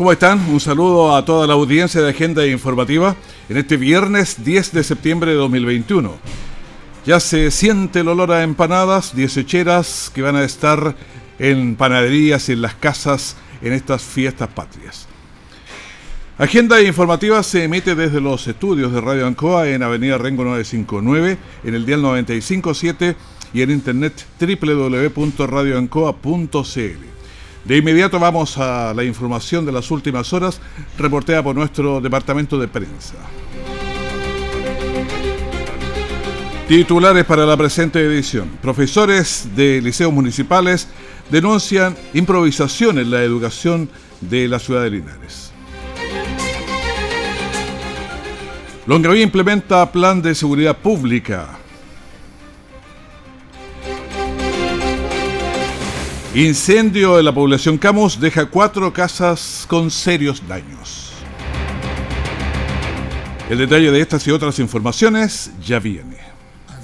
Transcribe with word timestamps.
¿Cómo 0.00 0.12
están? 0.12 0.40
Un 0.48 0.60
saludo 0.60 1.14
a 1.14 1.26
toda 1.26 1.46
la 1.46 1.52
audiencia 1.52 2.00
de 2.00 2.08
Agenda 2.08 2.46
Informativa 2.46 3.16
en 3.50 3.58
este 3.58 3.76
viernes 3.76 4.42
10 4.42 4.72
de 4.72 4.82
septiembre 4.82 5.32
de 5.32 5.36
2021. 5.36 6.16
Ya 7.04 7.20
se 7.20 7.50
siente 7.50 8.00
el 8.00 8.08
olor 8.08 8.32
a 8.32 8.42
empanadas, 8.42 9.12
hecheras 9.14 10.10
que 10.14 10.22
van 10.22 10.36
a 10.36 10.44
estar 10.44 10.96
en 11.38 11.76
panaderías 11.76 12.48
y 12.48 12.52
en 12.52 12.62
las 12.62 12.76
casas 12.76 13.36
en 13.60 13.74
estas 13.74 14.02
fiestas 14.02 14.48
patrias. 14.48 15.06
Agenda 16.38 16.80
informativa 16.80 17.42
se 17.42 17.64
emite 17.64 17.94
desde 17.94 18.22
los 18.22 18.48
estudios 18.48 18.94
de 18.94 19.02
Radio 19.02 19.26
Ancoa 19.26 19.68
en 19.68 19.82
Avenida 19.82 20.16
Rengo 20.16 20.44
959, 20.44 21.36
en 21.62 21.74
el 21.74 21.84
dial 21.84 22.00
957 22.00 23.16
y 23.52 23.60
en 23.60 23.70
internet 23.70 24.24
www.radioancoa.cl. 24.40 27.19
De 27.64 27.76
inmediato 27.76 28.18
vamos 28.18 28.56
a 28.58 28.94
la 28.94 29.04
información 29.04 29.66
de 29.66 29.72
las 29.72 29.90
últimas 29.90 30.32
horas, 30.32 30.60
reporteada 30.98 31.42
por 31.42 31.54
nuestro 31.54 32.00
departamento 32.00 32.58
de 32.58 32.68
prensa. 32.68 33.14
Titulares 36.66 37.24
para 37.24 37.44
la 37.44 37.56
presente 37.56 38.00
edición. 38.00 38.48
Profesores 38.62 39.48
de 39.56 39.82
liceos 39.82 40.12
municipales 40.12 40.88
denuncian 41.30 41.96
improvisación 42.14 42.98
en 42.98 43.10
la 43.10 43.22
educación 43.22 43.88
de 44.20 44.48
la 44.48 44.58
ciudad 44.58 44.82
de 44.82 44.90
Linares. 44.90 45.52
Longaví 48.86 49.22
implementa 49.22 49.90
plan 49.92 50.22
de 50.22 50.34
seguridad 50.34 50.76
pública. 50.78 51.59
Incendio 56.34 57.18
en 57.18 57.24
la 57.24 57.34
población 57.34 57.76
Camus 57.76 58.20
deja 58.20 58.46
cuatro 58.46 58.92
casas 58.92 59.64
con 59.66 59.90
serios 59.90 60.46
daños. 60.46 61.10
El 63.50 63.58
detalle 63.58 63.90
de 63.90 64.00
estas 64.00 64.24
y 64.28 64.30
otras 64.30 64.60
informaciones 64.60 65.50
ya 65.66 65.80
viene 65.80 66.09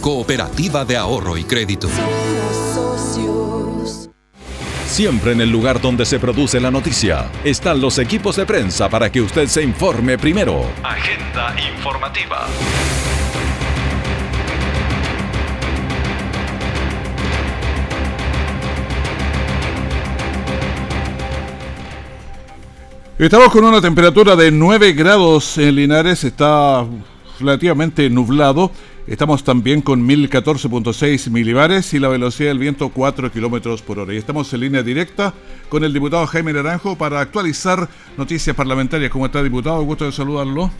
cooperativa 0.00 0.84
de 0.84 0.96
ahorro 0.96 1.36
y 1.36 1.44
crédito. 1.44 1.88
Siempre 4.86 5.32
en 5.32 5.40
el 5.40 5.50
lugar 5.50 5.80
donde 5.80 6.04
se 6.04 6.18
produce 6.18 6.58
la 6.58 6.70
noticia 6.70 7.30
están 7.44 7.80
los 7.80 7.98
equipos 7.98 8.36
de 8.36 8.46
prensa 8.46 8.88
para 8.88 9.12
que 9.12 9.20
usted 9.20 9.46
se 9.46 9.62
informe 9.62 10.18
primero. 10.18 10.64
Agenda 10.82 11.54
informativa. 11.72 12.46
Estamos 23.18 23.52
con 23.52 23.64
una 23.64 23.82
temperatura 23.82 24.34
de 24.34 24.50
9 24.50 24.94
grados 24.94 25.58
en 25.58 25.74
Linares, 25.74 26.24
está 26.24 26.86
relativamente 27.38 28.08
nublado. 28.08 28.70
Estamos 29.06 29.42
también 29.42 29.82
con 29.82 30.06
1014.6 30.06 31.30
milibares 31.30 31.92
y 31.94 31.98
la 31.98 32.08
velocidad 32.08 32.50
del 32.50 32.58
viento 32.58 32.90
4 32.90 33.32
kilómetros 33.32 33.82
por 33.82 33.98
hora. 33.98 34.14
Y 34.14 34.18
estamos 34.18 34.52
en 34.52 34.60
línea 34.60 34.82
directa 34.82 35.34
con 35.68 35.84
el 35.84 35.92
diputado 35.92 36.26
Jaime 36.26 36.52
Naranjo 36.52 36.96
para 36.96 37.20
actualizar 37.20 37.88
noticias 38.16 38.54
parlamentarias. 38.54 39.10
¿Cómo 39.10 39.26
está, 39.26 39.42
diputado? 39.42 39.82
Gusto 39.82 40.04
de 40.04 40.12
saludarlo. 40.12 40.70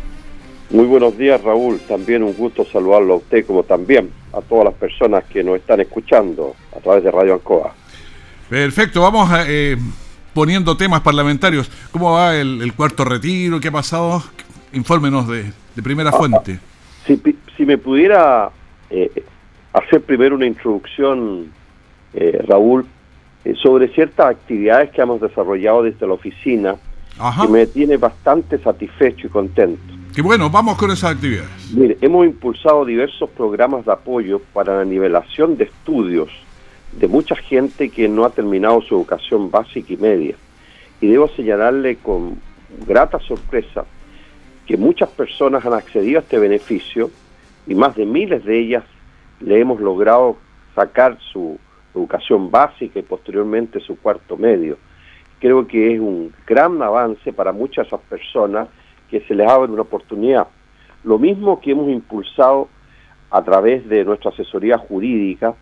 Muy 0.70 0.84
buenos 0.84 1.19
días, 1.19 1.42
Raúl. 1.42 1.81
También 1.88 2.22
un 2.22 2.34
gusto 2.34 2.64
saludarlo 2.64 3.14
a 3.14 3.16
usted, 3.16 3.44
como 3.44 3.64
también 3.64 4.10
a 4.32 4.41
todas 4.41 4.66
las 4.66 4.75
personas 4.75 5.25
que 5.25 5.42
nos 5.42 5.56
están 5.56 5.81
escuchando 5.81 6.54
a 6.76 6.81
través 6.81 7.02
de 7.02 7.10
Radio 7.10 7.34
Ancoa. 7.34 7.75
Perfecto, 8.48 9.00
vamos 9.00 9.31
a. 9.31 9.44
Eh, 9.48 9.76
poniendo 10.32 10.76
temas 10.76 11.00
parlamentarios. 11.00 11.70
¿Cómo 11.91 12.12
va 12.12 12.37
el, 12.37 12.72
cuarto 12.75 13.04
retiro? 13.04 13.60
¿Qué 13.60 13.69
ha 13.69 13.72
pasado? 13.72 14.22
Infórmenos 14.72 15.26
de, 15.28 15.52
primera 15.82 16.12
fuente. 16.12 16.60
Si, 17.60 17.66
me 17.66 17.76
pudiera 17.76 18.50
eh, 18.88 19.22
hacer 19.75 20.00
primero 20.00 20.34
una 20.34 20.47
introducción, 20.47 21.53
eh, 22.15 22.43
Raúl, 22.48 22.87
eh, 23.44 23.54
sobre 23.62 23.88
ciertas 23.88 24.31
actividades 24.31 24.88
que 24.93 25.03
hemos 25.03 25.21
desarrollado 25.21 25.82
desde 25.82 26.06
la 26.06 26.15
oficina, 26.15 26.76
que 27.38 27.49
me 27.49 27.66
tiene 27.66 27.99
bastante 27.99 28.56
satisfecho 28.56 29.26
y 29.26 29.31
contento. 29.31 29.93
Qué 30.15 30.22
bueno, 30.22 30.49
vamos 30.49 30.78
con 30.78 30.91
esas 30.91 31.15
actividades. 31.16 31.50
Mire, 31.75 31.99
hemos 32.00 32.25
impulsado 32.25 32.87
diversos 32.87 33.28
programas 33.28 33.84
de 33.84 33.93
apoyo 33.93 34.41
para 34.54 34.78
la 34.78 34.87
nivelación 34.87 35.59
de 35.59 35.65
estudios 35.65 36.31
de 36.93 37.09
mucha 37.09 37.37
gente 37.37 37.91
que 37.91 38.09
no 38.09 38.25
ha 38.25 38.31
terminado 38.31 38.81
su 38.81 38.94
educación 38.94 39.50
básica 39.50 39.93
y 39.93 39.99
media. 39.99 40.34
Y 41.03 41.09
debo 41.09 41.28
señalarle 41.28 41.97
con 41.97 42.41
grata 42.87 43.19
sorpresa 43.19 43.84
que 44.66 44.78
muchas 44.78 45.10
personas 45.10 45.62
han 45.66 45.75
accedido 45.75 46.20
a 46.20 46.22
este 46.22 46.38
beneficio 46.38 47.10
y 47.66 47.75
más 47.75 47.94
de 47.97 48.06
miles 48.06 48.44
de 48.44 48.59
ellas 48.59 48.84
le 49.41 49.60
hemos 49.60 49.81
logrado 49.81 50.37
sacar 50.75 51.19
su 51.32 51.59
educación 51.94 52.50
básica 52.50 52.98
y 52.98 53.03
posteriormente 53.03 53.81
su 53.81 53.98
cuarto 53.98 54.37
medio. 54.37 54.76
Creo 55.41 55.66
que 55.66 55.94
es 55.94 56.00
un 56.00 56.32
gran 56.47 56.81
avance 56.82 57.32
para 57.32 57.53
muchas 57.53 57.84
de 57.84 57.88
esas 57.88 58.00
personas 58.09 58.69
que 59.10 59.20
se 59.20 59.34
les 59.34 59.49
abre 59.49 59.72
una 59.72 59.82
oportunidad. 59.82 60.47
Lo 61.04 61.19
mismo 61.19 61.60
que 61.60 61.72
hemos 61.72 61.88
impulsado 61.88 62.69
a 63.31 63.43
través 63.43 63.88
de 63.88 64.04
nuestra 64.04 64.31
asesoría 64.31 64.76
jurídica, 64.76 65.54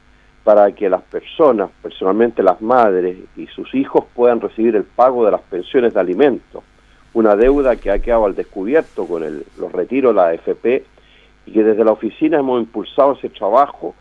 para 0.48 0.72
que 0.72 0.88
las 0.88 1.02
personas, 1.02 1.68
personalmente 1.82 2.42
las 2.42 2.62
madres 2.62 3.18
y 3.36 3.46
sus 3.48 3.74
hijos 3.74 4.06
puedan 4.14 4.40
recibir 4.40 4.76
el 4.76 4.84
pago 4.84 5.26
de 5.26 5.32
las 5.32 5.42
pensiones 5.42 5.92
de 5.92 6.00
alimentos, 6.00 6.64
una 7.12 7.36
deuda 7.36 7.76
que 7.76 7.90
ha 7.90 7.98
quedado 7.98 8.24
al 8.24 8.34
descubierto 8.34 9.06
con 9.06 9.24
el, 9.24 9.44
los 9.58 9.70
retiros 9.70 10.14
de 10.14 10.16
la 10.16 10.28
AFP 10.28 10.84
y 11.48 11.50
que 11.50 11.64
desde 11.64 11.82
la 11.82 11.92
oficina 11.92 12.38
hemos 12.38 12.60
impulsado 12.60 13.12
ese 13.12 13.30
trabajo 13.30 13.94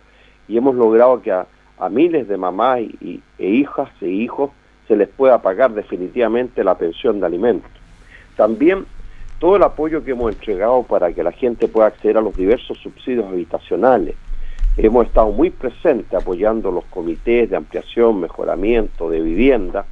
y 0.50 0.58
hemos 0.58 0.76
logrado 0.76 1.22
que 1.22 1.32
a, 1.32 1.48
miles 1.90 2.28
de 2.28 2.36
mamás 2.36 2.82
y, 2.82 3.22
e 3.38 3.48
hijas 3.48 3.90
e 4.02 4.10
hijos 4.10 4.52
se 4.88 4.98
les 4.98 5.08
pueda 5.08 5.42
pagar 5.42 5.72
definitivamente 5.74 6.64
la 6.64 6.78
pensión 6.78 7.20
de 7.20 7.26
alimentos. 7.26 7.72
También 8.36 8.86
todo 9.40 9.56
el 9.56 9.64
apoyo 9.64 10.04
que 10.04 10.12
hemos 10.12 10.34
entregado 10.34 10.84
para 10.84 11.14
que 11.14 11.24
la 11.24 11.32
gente 11.32 11.68
pueda 11.68 11.88
acceder 11.88 12.18
a 12.18 12.22
los 12.22 12.36
diversos 12.36 12.78
subsidios 12.80 13.26
habitacionales, 13.28 14.16
Hemos 14.80 15.08
estado 15.08 15.32
muy 15.32 15.50
presentes 15.50 16.14
apoyando 16.14 16.70
los 16.72 16.86
comités 16.86 17.50
de 17.50 17.58
ampliación, 17.58 18.22
mejoramiento 18.22 19.10
de 19.10 19.22
vivienda 19.22 19.88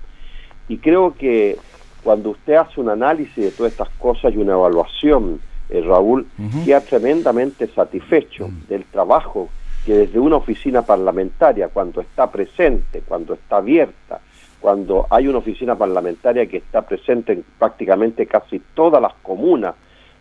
y 0.68 0.78
creo 0.78 1.16
que 1.16 1.58
cuando 2.04 2.30
usted 2.30 2.54
hace 2.54 2.80
un 2.80 2.90
análisis 2.90 3.36
de 3.36 3.50
todas 3.50 3.72
estas 3.72 3.90
cosas 3.98 4.32
y 4.32 4.38
una 4.38 4.54
evaluación, 4.54 5.40
eh, 5.70 5.82
Raúl, 5.82 6.28
queda 6.64 6.82
tremendamente 6.82 7.68
satisfecho 7.68 8.48
mm. 8.48 8.68
del 8.68 8.86
trabajo 8.86 9.50
que 9.86 9.94
desde 9.94 10.20
una 10.20 10.38
oficina 10.38 10.82
parlamentaria, 10.82 11.68
cuando 11.70 12.02
está 12.02 12.32
presente, 12.32 13.04
cuando 13.08 13.36
está 13.36 13.58
abierta, 13.58 14.20
cuando 14.60 15.06
hay 15.12 15.28
una 15.28 15.38
oficina 15.38 15.76
parlamentaria 15.76 16.48
que 16.48 16.58
está 16.58 16.82
presente 16.82 17.34
en 17.34 17.46
prácticamente 17.60 18.26
casi 18.26 18.60
todas 18.74 19.00
las 19.02 19.14
comunas, 19.22 19.76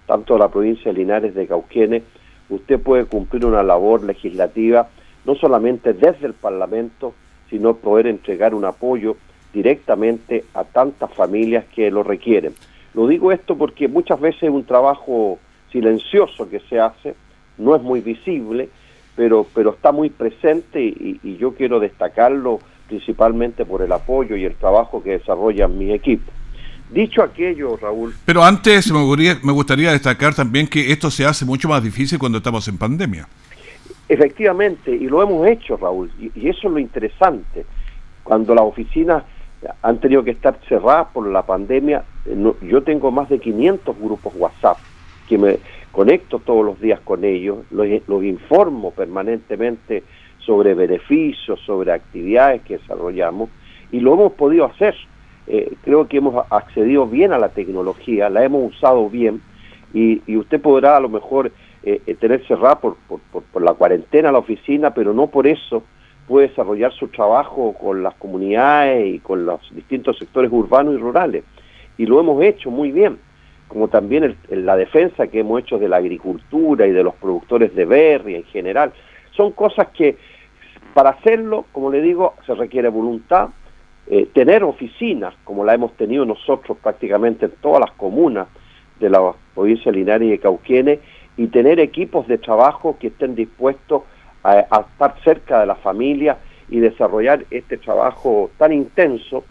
tanto 0.06 0.35
de 0.35 0.41
la 0.41 0.49
provincia 0.49 0.93
de 0.93 0.99
Linares 0.99 1.35
de 1.35 1.46
Cauquenes, 1.46 2.02
usted 2.50 2.79
puede 2.79 3.06
cumplir 3.06 3.46
una 3.46 3.62
labor 3.62 4.02
legislativa 4.02 4.88
no 5.25 5.35
solamente 5.35 5.94
desde 5.94 6.26
el 6.26 6.35
Parlamento, 6.35 7.14
sino 7.49 7.76
poder 7.76 8.06
entregar 8.06 8.55
un 8.55 8.67
apoyo 8.67 9.17
directamente 9.52 10.44
a 10.52 10.64
tantas 10.64 11.12
familias 11.14 11.64
que 11.75 11.91
lo 11.91 12.02
requieren. 12.02 12.55
Lo 12.94 13.08
digo 13.08 13.32
esto 13.32 13.56
porque 13.58 13.88
muchas 13.88 14.20
veces 14.20 14.44
es 14.44 14.50
un 14.50 14.64
trabajo 14.64 15.38
silencioso 15.73 16.49
que 16.49 16.61
se 16.61 16.79
hace, 16.79 17.14
no 17.58 17.75
es 17.75 17.82
muy 17.82 18.00
visible, 18.00 18.69
pero, 19.17 19.46
pero 19.55 19.70
está 19.70 19.93
muy 19.93 20.11
presente 20.11 20.81
y, 20.82 21.37
yo 21.38 21.55
quiero 21.55 21.81
destacarlo 21.81 22.61
principalmente 22.88 23.64
por 23.64 23.82
el 23.82 23.93
apoyo 23.93 24.37
y 24.37 24.44
el 24.44 24.55
trabajo 24.55 25.02
que 25.02 25.11
desarrolla 25.19 25.69
mi 25.69 25.93
equipo. 25.93 26.31
Dicho 26.91 27.23
aquello, 27.23 27.76
Raúl. 27.76 28.14
Pero 28.25 28.44
antes 28.44 28.93
me 28.93 29.02
gustaría, 29.02 29.38
me 29.43 29.52
gustaría 29.52 29.91
destacar 29.91 30.35
también 30.35 30.69
que 30.69 30.93
esto 30.93 31.11
se 31.11 31.25
hace 31.25 31.44
mucho 31.44 31.69
más 31.69 31.82
difícil 31.82 32.19
cuando 32.19 32.38
estamos 32.38 32.69
en 32.69 32.79
pandemia. 32.79 33.26
Efectivamente, 34.08 34.94
y 34.94 35.08
lo 35.08 35.23
hemos 35.23 35.46
hecho, 35.49 35.76
Raúl, 35.76 36.11
y, 36.20 36.31
y 36.38 36.49
eso 36.49 36.69
es 36.69 36.73
lo 36.73 36.79
interesante. 36.79 37.67
Cuando 38.23 38.55
las 38.55 38.64
oficinas 38.64 39.25
han 39.82 39.99
tenido 39.99 40.23
que 40.23 40.32
estar 40.32 40.58
cerradas 40.69 41.08
por 41.12 41.26
la 41.26 41.44
pandemia, 41.44 42.05
eh, 42.26 42.53
yo 42.62 42.82
tengo 42.82 43.11
más 43.11 43.29
de 43.29 43.38
500 43.38 43.99
grupos 43.99 44.32
WhatsApp 44.37 44.79
que 45.29 45.38
me 45.38 45.59
conecto 45.93 46.41
todos 46.41 46.65
los 46.65 46.81
días 46.81 47.00
con 47.00 47.25
ellos, 47.25 47.59
los, 47.71 48.25
informo 48.25 48.91
permanentemente 48.91 50.03
sobre 50.38 50.75
beneficios, 50.75 51.61
sobre 51.61 51.93
actividades 51.93 52.62
que 52.62 52.79
desarrollamos 52.79 53.49
y 53.93 54.00
lo 54.00 54.15
hemos 54.15 54.32
podido 54.32 54.65
hacer. 54.65 54.94
Eh, 55.47 55.75
creo 55.82 56.09
que 56.09 56.19
hemos 56.19 56.44
accedido 56.50 57.06
bien 57.06 57.32
a 57.32 57.38
la 57.38 57.50
tecnología, 57.50 58.29
la 58.29 58.44
hemos 58.44 58.75
usado 58.75 59.09
bien 59.09 59.41
y, 59.93 60.37
usted 60.37 60.61
podrá 60.61 60.97
a 60.97 61.00
lo 61.00 61.09
mejor 61.09 61.53
eh, 61.85 62.00
eh, 62.06 62.15
tener 62.15 62.44
cerrada 62.47 62.81
por, 62.81 62.97
por, 63.06 63.62
la 63.62 63.75
cuarentena 63.75 64.32
la 64.32 64.38
oficina, 64.38 64.93
pero 64.93 65.15
no 65.15 65.29
por 65.29 65.47
eso 65.47 65.85
puede 66.27 66.49
desarrollar 66.49 66.93
su 66.93 67.09
trabajo 67.09 67.75
con 67.75 68.03
las 68.03 68.15
comunidades 68.15 69.15
y 69.15 69.19
con 69.20 69.47
los 69.47 69.61
distintos 69.75 70.19
sectores 70.19 70.50
urbanos 70.50 70.94
y 70.94 70.97
rurales. 70.97 71.44
Y 71.99 72.06
lo 72.06 72.20
hemos 72.20 72.43
hecho 72.43 72.70
muy 72.70 72.93
bien 72.93 73.19
como 73.69 73.88
también 73.88 74.37
la 74.50 74.76
defensa 74.76 75.26
que 75.26 75.41
hemos 75.41 75.61
hecho 75.61 75.79
de 75.79 75.88
la 75.88 75.96
agricultura 75.96 76.87
y 76.87 76.93
de 76.93 77.02
los 77.02 77.14
productores 77.14 77.75
de 77.75 77.85
berry 77.85 78.37
en 78.37 78.44
general. 78.44 78.93
Son 79.32 79.52
cosas 79.52 79.88
que 79.88 80.17
para 80.93 81.11
hacerlo, 81.11 81.64
como 81.73 81.91
le 81.91 82.00
digo, 82.00 82.35
se 82.46 82.55
requiere 82.55 82.88
voluntad, 82.88 83.49
eh, 84.06 84.29
tener 84.32 84.62
oficinas, 84.62 85.35
como 85.43 85.64
la 85.64 85.75
hemos 85.75 85.93
tenido 85.94 86.25
nosotros 86.25 86.79
prácticamente 86.81 87.46
en 87.46 87.52
todas 87.61 87.81
las 87.81 87.91
comunas 87.93 88.46
de 89.00 89.11
la 89.11 89.32
provincia 89.55 89.91
de 89.91 89.99
Linares 89.99 90.29
y 90.29 90.82
de 90.82 91.00
y 91.37 91.49
tener 91.49 91.81
equipos 91.81 92.29
de 92.29 92.38
trabajo 92.38 92.96
que 93.00 93.08
estén 93.08 93.35
dispuestos 93.35 94.02
a 94.44 94.61
estar 94.61 95.17
cerca 95.25 95.58
de 95.58 95.67
la 95.67 95.75
familia 95.75 96.37
y 96.69 96.79
desarrollar 96.79 97.44
este 97.50 97.79
trabajo 97.79 98.50
tan 98.58 98.73
intenso 98.73 99.43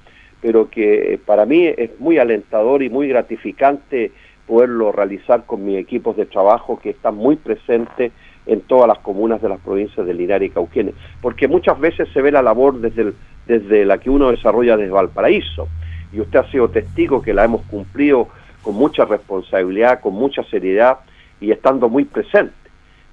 pero 0.44 0.70
que 0.70 1.18
para 1.26 1.46
mí 1.46 1.66
es 1.66 1.98
muy 2.02 2.18
alentador 2.18 2.84
y 2.84 2.90
muy 2.90 3.08
gratificante 3.08 4.12
poderlo 4.46 4.92
realizar 4.92 5.46
con 5.46 5.66
mis 5.66 5.78
equipos 5.78 6.18
de 6.18 6.26
trabajo 6.26 6.78
que 6.84 6.90
están 6.90 7.16
muy 7.16 7.38
presentes 7.38 8.12
en 8.46 8.60
todas 8.60 8.90
las 8.90 9.00
comunas 9.00 9.42
de 9.42 9.48
las 9.48 9.62
provincias 9.62 10.06
de 10.06 10.14
Linares 10.14 10.50
y 10.50 10.54
Cauquienes, 10.54 10.96
porque 11.22 11.48
muchas 11.48 11.80
veces 11.80 12.10
se 12.14 12.22
ve 12.22 12.30
la 12.30 12.42
labor 12.42 12.78
desde, 12.82 13.14
desde 13.48 13.86
la 13.86 14.00
que 14.00 14.10
uno 14.10 14.32
desarrolla 14.32 14.76
desde 14.76 14.92
Valparaíso, 14.92 15.70
y 16.12 16.20
usted 16.20 16.40
ha 16.40 16.52
sido 16.52 16.70
testigo 16.70 17.22
que 17.22 17.34
la 17.34 17.46
hemos 17.46 17.62
cumplido 17.62 18.28
con 18.64 18.76
mucha 18.76 19.06
responsabilidad, 19.06 20.02
con 20.02 20.14
mucha 20.14 20.44
seriedad 20.44 21.00
y 21.40 21.52
estando 21.52 21.88
muy 21.88 22.04
presente. 22.04 22.54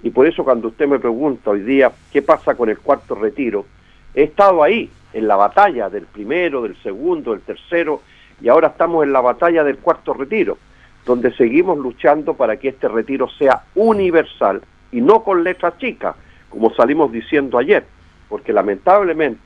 Y 0.03 0.11
por 0.11 0.27
eso 0.27 0.43
cuando 0.43 0.67
usted 0.67 0.89
me 0.89 0.99
pregunta 0.99 1.51
hoy 1.51 1.61
día 1.61 1.93
qué 2.13 2.23
pasa 2.23 2.57
con 2.57 2.69
el 2.71 2.79
cuarto 2.81 3.15
retiro, 3.15 3.67
he 4.15 4.25
estado 4.25 4.63
ahí, 4.63 4.91
en 5.13 5.27
la 5.27 5.37
batalla 5.37 5.89
del 5.89 6.05
primero, 6.05 6.63
del 6.63 6.77
segundo, 6.83 7.33
del 7.33 7.41
tercero, 7.41 8.01
y 8.41 8.49
ahora 8.49 8.69
estamos 8.69 9.05
en 9.05 9.13
la 9.13 9.21
batalla 9.21 9.65
del 9.65 9.79
cuarto 9.79 10.15
retiro, 10.15 10.57
donde 11.05 11.33
seguimos 11.35 11.79
luchando 11.79 12.35
para 12.35 12.57
que 12.57 12.69
este 12.69 12.89
retiro 12.89 13.29
sea 13.29 13.65
universal 13.75 14.63
y 14.93 15.01
no 15.01 15.23
con 15.23 15.45
letra 15.45 15.77
chica, 15.79 16.15
como 16.49 16.73
salimos 16.75 17.13
diciendo 17.13 17.59
ayer, 17.59 17.85
porque 18.29 18.53
lamentablemente 18.53 19.41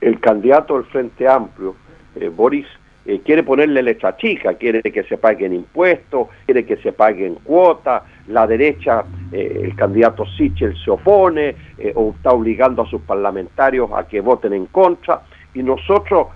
el 0.00 0.18
candidato 0.20 0.74
del 0.74 0.84
Frente 0.84 1.28
Amplio, 1.28 1.76
eh, 2.16 2.28
Boris, 2.28 2.66
eh, 3.06 3.20
quiere 3.24 3.42
ponerle 3.42 3.82
letra 3.82 4.16
chica, 4.16 4.54
quiere 4.54 4.82
que 4.82 5.02
se 5.04 5.18
paguen 5.18 5.54
impuestos, 5.54 6.28
quiere 6.44 6.64
que 6.64 6.76
se 6.76 6.92
paguen 6.92 7.34
cuotas, 7.36 8.02
la 8.26 8.46
derecha, 8.46 9.04
eh, 9.32 9.60
el 9.64 9.74
candidato 9.76 10.24
Sichel 10.36 10.76
se 10.82 10.90
opone 10.90 11.54
eh, 11.78 11.92
o 11.94 12.14
está 12.16 12.30
obligando 12.30 12.82
a 12.82 12.86
sus 12.86 13.00
parlamentarios 13.02 13.90
a 13.94 14.06
que 14.06 14.20
voten 14.20 14.52
en 14.52 14.66
contra, 14.66 15.22
y 15.54 15.62
nosotros, 15.62 16.28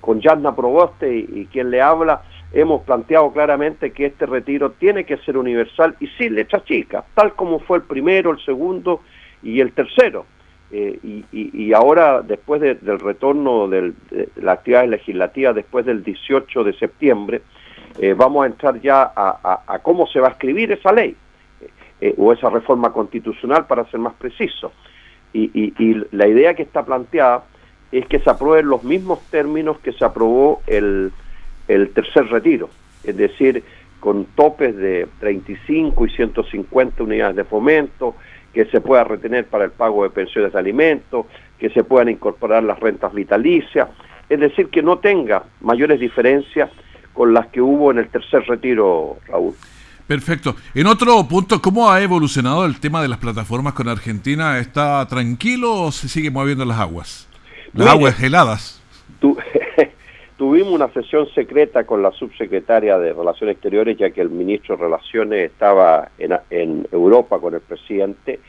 con 0.00 0.20
Yasna 0.20 0.54
Proboste 0.54 1.10
y, 1.10 1.26
y, 1.40 1.46
quien 1.46 1.70
le 1.70 1.80
habla, 1.80 2.22
hemos 2.52 2.82
planteado 2.82 3.32
claramente 3.32 3.92
que 3.92 4.06
este 4.06 4.26
retiro 4.26 4.72
tiene 4.72 5.04
que 5.04 5.16
ser 5.18 5.38
universal 5.38 5.96
y 6.00 6.06
sin 6.18 6.34
letra 6.34 6.62
chica, 6.62 7.02
tal 7.14 7.32
como 7.32 7.60
fue 7.60 7.78
el 7.78 7.84
primero, 7.84 8.30
el 8.30 8.44
segundo 8.44 9.00
y 9.42 9.60
el 9.60 9.72
tercero. 9.72 10.26
Eh, 10.76 11.22
y, 11.30 11.72
ahora, 11.72 12.20
después 12.22 12.60
del 12.60 12.98
retorno 12.98 13.68
de 13.68 13.92
la 14.34 14.52
actividad 14.52 14.88
legislativa, 14.88 15.52
después 15.52 15.86
del 15.86 16.02
18 16.02 16.64
de 16.64 16.72
septiembre, 16.72 17.42
eh, 18.00 18.12
vamos 18.12 18.42
a 18.42 18.46
entrar 18.48 18.80
ya 18.80 19.12
a, 19.14 19.78
cómo 19.82 20.08
se 20.08 20.18
va 20.18 20.28
a 20.28 20.30
escribir 20.32 20.72
esa 20.72 20.92
ley, 20.92 21.14
eh, 22.00 22.14
o 22.18 22.32
esa 22.32 22.50
reforma 22.50 22.92
constitucional, 22.92 23.66
para 23.66 23.84
ser 23.90 24.00
más 24.00 24.14
preciso. 24.14 24.72
Y, 25.32 25.72
la 26.12 26.28
idea 26.28 26.54
que 26.54 26.62
está 26.62 26.84
planteada 26.84 27.44
es 27.90 28.06
que 28.06 28.20
se 28.20 28.30
aprueben 28.30 28.68
los 28.68 28.84
mismos 28.84 29.20
términos 29.30 29.78
que 29.80 29.92
se 29.92 30.04
aprobó 30.04 30.62
el, 30.68 31.10
el 31.66 31.90
tercer 31.90 32.28
retiro, 32.28 32.70
es 33.02 33.16
decir, 33.16 33.64
con 33.98 34.26
topes 34.26 34.76
de 34.76 35.08
35 35.18 36.06
y 36.06 36.10
150 36.10 37.02
unidades 37.02 37.36
de 37.36 37.44
fomento, 37.44 38.14
que 38.52 38.64
se 38.66 38.80
pueda 38.80 39.02
retener 39.02 39.46
para 39.46 39.64
el 39.64 39.72
pago 39.72 40.04
de 40.04 40.10
pensiones 40.10 40.52
de 40.52 40.58
alimentos, 40.58 41.26
que 41.58 41.70
se 41.70 41.82
puedan 41.82 42.08
incorporar 42.08 42.62
las 42.62 42.78
rentas 42.78 43.12
vitalicias, 43.12 43.88
es 44.28 44.40
decir, 44.40 44.68
que 44.68 44.82
no 44.82 44.98
tenga 44.98 45.44
mayores 45.60 45.98
diferencias 45.98 46.70
con 47.12 47.34
las 47.34 47.46
que 47.48 47.60
hubo 47.60 47.90
en 47.90 47.98
el 47.98 48.08
tercer 48.08 48.44
retiro, 48.46 49.16
Raúl. 49.26 49.54
Perfecto. 50.06 50.54
En 50.74 50.86
otro 50.86 51.26
punto, 51.26 51.62
¿cómo 51.62 51.90
ha 51.90 52.02
evolucionado 52.02 52.66
el 52.66 52.78
tema 52.78 53.00
de 53.00 53.08
las 53.08 53.18
plataformas 53.18 53.72
con 53.72 53.88
Argentina? 53.88 54.58
¿Está 54.58 55.06
tranquilo 55.08 55.72
o 55.74 55.92
se 55.92 56.08
sigue 56.08 56.30
moviendo 56.30 56.64
las 56.64 56.78
aguas? 56.78 57.28
Las 57.72 57.88
aguas 57.88 58.22
heladas. 58.22 58.82
tuvimos 60.36 60.72
una 60.72 60.88
sesión 60.92 61.26
secreta 61.34 61.84
con 61.84 62.02
la 62.02 62.10
subsecretaria 62.12 62.98
de 62.98 63.12
Relaciones 63.12 63.54
Exteriores, 63.54 63.96
ya 63.96 64.10
que 64.10 64.20
el 64.20 64.30
ministro 64.30 64.76
de 64.76 64.84
Relaciones 64.84 65.50
estaba 65.50 66.10
en, 66.18 66.86
Europa 66.92 67.38
con 67.38 67.54
el 67.54 67.60
presidente 67.60 68.40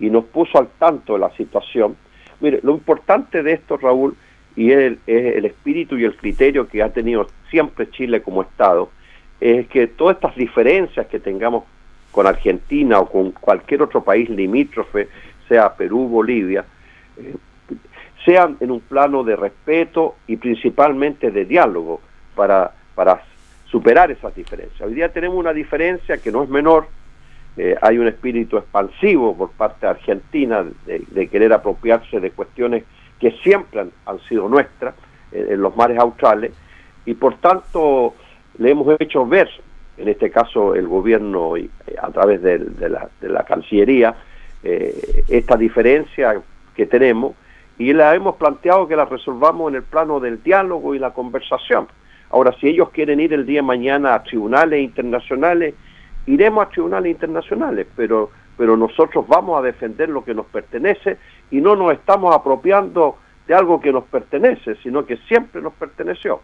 y 0.00 0.10
nos 0.10 0.24
puso 0.24 0.58
al 0.58 0.68
tanto 0.78 1.14
de 1.14 1.20
la 1.20 1.30
situación. 1.36 1.96
Mire, 2.40 2.60
lo 2.62 2.72
importante 2.72 3.42
de 3.42 3.52
esto, 3.52 3.76
Raúl, 3.76 4.16
y 4.56 4.72
es 4.72 4.98
el, 5.06 5.44
espíritu 5.44 5.96
y 5.96 6.04
el 6.04 6.16
criterio 6.16 6.66
que 6.66 6.82
ha 6.82 6.92
tenido 6.92 7.26
siempre 7.50 7.90
Chile 7.90 8.22
como 8.22 8.42
Estado, 8.42 8.90
es 9.44 9.68
que 9.68 9.88
todas 9.88 10.16
estas 10.16 10.34
diferencias 10.36 11.06
que 11.06 11.20
tengamos 11.20 11.64
con 12.10 12.26
Argentina 12.26 12.98
o 12.98 13.10
con 13.10 13.32
cualquier 13.32 13.82
otro 13.82 14.02
país 14.02 14.30
limítrofe, 14.30 15.08
sea 15.46 15.74
Perú, 15.74 16.08
Bolivia, 16.08 16.64
eh, 17.18 17.34
sean 18.24 18.56
en 18.60 18.70
un 18.70 18.80
plano 18.80 19.22
de 19.22 19.36
respeto 19.36 20.16
y 20.26 20.38
principalmente 20.38 21.30
de 21.30 21.44
diálogo 21.44 22.00
para, 22.34 22.72
para 22.94 23.20
superar 23.66 24.10
esas 24.10 24.34
diferencias. 24.34 24.80
Hoy 24.80 24.94
día 24.94 25.12
tenemos 25.12 25.36
una 25.36 25.52
diferencia 25.52 26.16
que 26.16 26.32
no 26.32 26.42
es 26.42 26.48
menor, 26.48 26.86
eh, 27.58 27.76
hay 27.82 27.98
un 27.98 28.08
espíritu 28.08 28.56
expansivo 28.56 29.36
por 29.36 29.50
parte 29.50 29.84
de 29.84 29.90
Argentina 29.90 30.64
de, 30.86 31.28
querer 31.28 31.52
apropiarse 31.52 32.18
de 32.18 32.30
cuestiones 32.30 32.84
que 33.20 33.32
siempre 33.42 33.84
han, 34.06 34.20
sido 34.26 34.48
nuestras 34.48 34.94
eh, 35.32 35.48
en 35.50 35.60
los 35.60 35.76
mares 35.76 35.98
australes 35.98 36.54
y 37.04 37.12
por 37.12 37.36
tanto 37.36 38.14
le 38.58 38.70
hemos 38.70 39.00
hecho 39.00 39.26
ver, 39.26 39.48
en 39.96 40.08
este 40.08 40.30
caso 40.30 40.74
el 40.74 40.86
gobierno 40.88 41.56
eh, 41.56 41.68
a 42.00 42.10
través 42.10 42.42
de, 42.42 42.58
la, 42.88 43.44
Cancillería, 43.44 44.14
esta 45.28 45.56
diferencia 45.56 46.40
que 46.74 46.86
tenemos 46.86 47.34
y 47.78 47.92
la 47.92 48.14
hemos 48.14 48.36
planteado 48.36 48.86
que 48.86 48.96
la 48.96 49.04
resolvamos 49.04 49.70
en 49.70 49.76
el 49.76 49.82
plano 49.82 50.20
del 50.20 50.42
diálogo 50.42 50.94
y 50.94 50.98
la 50.98 51.12
conversación. 51.12 51.88
Ahora, 52.30 52.54
si 52.60 52.68
ellos 52.68 52.90
quieren 52.90 53.20
ir 53.20 53.32
el 53.32 53.46
día 53.46 53.60
de 53.60 53.66
mañana 53.66 54.14
a 54.14 54.22
tribunales 54.22 54.82
internacionales, 54.82 55.74
iremos 56.26 56.66
a 56.66 56.68
tribunales 56.68 57.12
internacionales, 57.12 57.86
pero, 57.96 58.30
pero 58.56 58.76
nosotros 58.76 59.26
vamos 59.26 59.58
a 59.58 59.62
defender 59.62 60.08
lo 60.08 60.24
que 60.24 60.34
nos 60.34 60.46
pertenece 60.46 61.18
y 61.50 61.60
no 61.60 61.76
nos 61.76 61.92
estamos 61.92 62.34
apropiando 62.34 63.18
de 63.46 63.54
algo 63.54 63.80
que 63.80 63.92
nos 63.92 64.04
pertenece, 64.04 64.76
sino 64.76 65.04
que 65.04 65.16
siempre 65.28 65.60
nos 65.60 65.74
perteneció. 65.74 66.40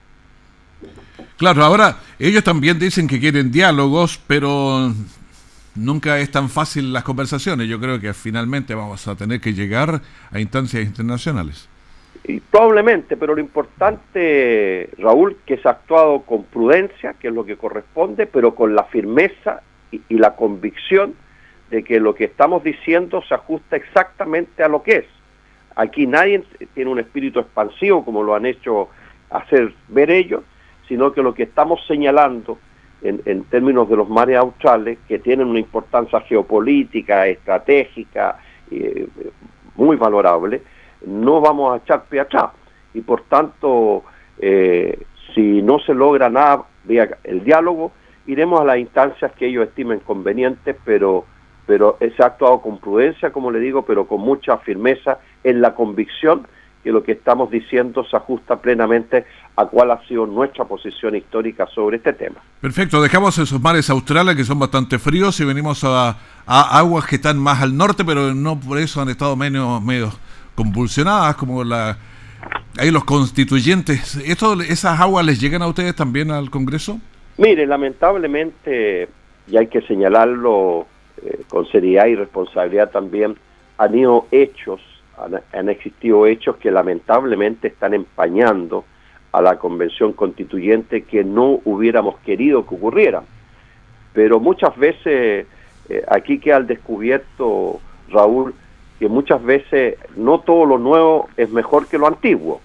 Claro, 1.37 1.65
ahora 1.65 1.97
ellos 2.19 2.45
también 2.45 2.79
dicen 2.79 3.09
que 3.09 3.19
quieren 3.19 3.51
diálogos, 3.51 4.21
pero 4.27 4.93
nunca 5.75 6.19
es 6.19 6.31
tan 6.31 6.49
fácil 6.49 6.93
las 6.93 7.05
conversaciones. 7.05 7.69
Yo 7.69 7.81
creo 7.81 8.01
que 8.01 8.13
finalmente 8.13 8.75
vamos 8.75 9.07
a 9.09 9.15
tener 9.15 9.41
que 9.41 9.55
llegar 9.55 10.01
a 10.31 10.41
instancias 10.41 10.85
internacionales. 10.85 11.69
y 12.25 12.41
probablemente, 12.41 13.17
pero 13.17 13.35
lo 13.35 13.41
importante, 13.41 14.91
Raúl, 14.99 15.39
que 15.47 15.57
se 15.57 15.69
ha 15.69 15.73
actuado 15.73 16.21
con 16.23 16.45
prudencia, 16.45 17.15
que 17.15 17.29
es 17.29 17.35
lo 17.35 17.45
que 17.45 17.57
corresponde, 17.57 18.27
pero 18.27 18.55
con 18.55 18.75
la 18.75 18.85
firmeza 18.85 19.63
y, 19.91 20.03
y 20.09 20.19
la 20.19 20.37
convicción 20.37 21.15
de 21.71 21.83
que 21.83 22.01
lo 22.01 22.15
que 22.15 22.25
estamos 22.25 22.63
diciendo 22.63 23.23
se 23.27 23.35
ajusta 23.35 23.77
exactamente 23.77 24.63
a 24.63 24.69
lo 24.69 24.83
que 24.83 24.97
es. 24.99 25.07
Aquí 25.77 26.07
nadie 26.07 26.45
tiene 26.75 26.91
un 26.91 26.99
espíritu 26.99 27.41
expansivo 27.41 28.05
como 28.05 28.23
lo 28.23 28.35
han 28.35 28.45
hecho 28.45 28.89
hacer 29.31 29.73
ver 29.89 30.11
ellos, 30.11 30.43
sino 30.91 31.13
que 31.13 31.23
lo 31.23 31.35
que 31.35 31.45
estamos 31.45 31.81
señalando 31.87 32.59
en, 33.01 33.45
términos 33.45 33.89
de 33.89 33.97
los 33.97 34.09
mares 34.09 34.37
australes, 34.37 34.99
que 35.07 35.21
tienen 35.21 35.47
una 35.47 35.61
importancia 35.61 36.21
geopolítica, 36.23 37.29
estratégica, 37.29 38.39
eh, 38.73 39.07
muy 39.77 39.97
valorable, 39.97 40.63
no 41.07 41.41
vamos 41.41 41.73
a 41.73 41.77
echar 41.77 42.07
pie 42.07 42.21
atrás. 42.21 42.51
Y 42.93 43.03
por 43.03 43.23
tanto, 43.23 44.03
eh, 44.41 44.99
si 45.33 45.63
no 45.63 45.79
se 45.79 45.95
logra 45.95 46.29
nada 46.29 46.65
el 47.23 47.45
diálogo, 47.45 47.93
iremos 48.27 48.61
a 48.61 48.65
las 48.65 48.79
instancias 48.79 49.31
que 49.33 49.47
ellos 49.47 49.69
estimen 49.69 50.01
convenientes, 50.01 50.75
pero, 50.85 51.25
pero 51.67 51.99
se 52.01 52.21
ha 52.21 52.27
actuado 52.27 52.61
con 52.63 52.79
prudencia, 52.79 53.31
como 53.31 53.53
le 53.53 53.61
digo, 53.61 53.83
pero 53.83 54.09
con 54.09 54.23
mucha 54.23 54.59
firmeza 54.59 55.21
en 55.45 55.61
la 55.61 55.73
convicción 55.77 56.49
que 56.83 56.91
lo 56.91 57.03
que 57.03 57.13
estamos 57.13 57.51
diciendo 57.51 58.05
se 58.05 58.17
ajusta 58.17 58.61
plenamente 58.61 59.27
a 59.57 59.67
cuál 59.67 59.91
ha 59.91 60.07
sido 60.07 60.27
nuestra 60.27 60.65
posición 60.65 61.15
histórica 61.15 61.67
sobre 61.67 61.99
este 61.99 62.13
tema. 62.15 62.37
Perfecto, 62.61 63.03
dejamos 63.03 63.37
esos 63.39 63.61
mares 63.61 63.91
australes 63.91 64.35
que 64.37 64.45
son 64.45 64.59
bastante 64.59 64.99
fríos 64.99 65.39
y 65.41 65.45
venimos 65.45 65.85
a, 65.85 66.17
aguas 66.47 67.07
que 67.07 67.17
están 67.17 67.39
más 67.39 67.61
al 67.63 67.77
norte, 67.77 68.05
pero 68.05 68.35
no 68.35 68.59
por 68.59 68.79
eso 68.79 69.01
han 69.01 69.11
estado 69.11 69.37
menos, 69.37 69.83
medio 69.83 70.11
convulsionadas 70.55 71.37
como 71.37 71.65
la... 71.65 71.99
Ahí 72.79 72.91
los 72.91 73.05
constituyentes, 73.05 74.17
¿esto, 74.17 74.59
¿esas 74.63 74.99
aguas 74.99 75.27
les 75.27 75.41
llegan 75.41 75.61
a 75.61 75.67
ustedes 75.67 75.95
también 75.95 76.31
al 76.31 76.51
Congreso? 76.51 76.99
Mire, 77.37 77.67
lamentablemente, 77.67 79.09
y 79.49 79.57
hay 79.57 79.67
que 79.67 79.83
señalarlo 79.83 80.87
eh, 81.23 81.43
con 81.49 81.67
seriedad 81.67 82.07
y 82.07 82.15
responsabilidad 82.15 82.91
también, 82.91 83.37
han 83.77 83.99
ido 83.99 84.27
hechos 84.31 84.81
han, 85.53 85.69
existido 85.69 86.27
hechos 86.27 86.57
que 86.57 86.71
lamentablemente 86.71 87.69
están 87.69 87.95
empañando 87.95 88.85
a 89.33 89.41
la 89.41 89.59
convención 89.59 90.13
constituyente 90.13 91.03
que 91.03 91.25
no 91.25 91.61
hubiéramos 91.65 92.19
querido 92.21 92.67
que 92.67 92.75
ocurriera. 92.75 93.23
Pero 94.13 94.41
muchas 94.41 94.77
veces, 94.77 95.47
eh, 95.89 96.05
aquí 96.09 96.39
queda 96.39 96.57
al 96.57 96.67
descubierto, 96.67 97.81
Raúl, 98.11 98.55
que 98.99 99.09
muchas 99.09 99.43
veces 99.43 99.97
no 100.17 100.41
todo 100.41 100.65
lo 100.65 100.79
nuevo 100.79 101.29
es 101.37 101.51
mejor 101.51 101.87
que 101.87 101.99
lo 101.99 102.07
antiguo. 102.07 102.61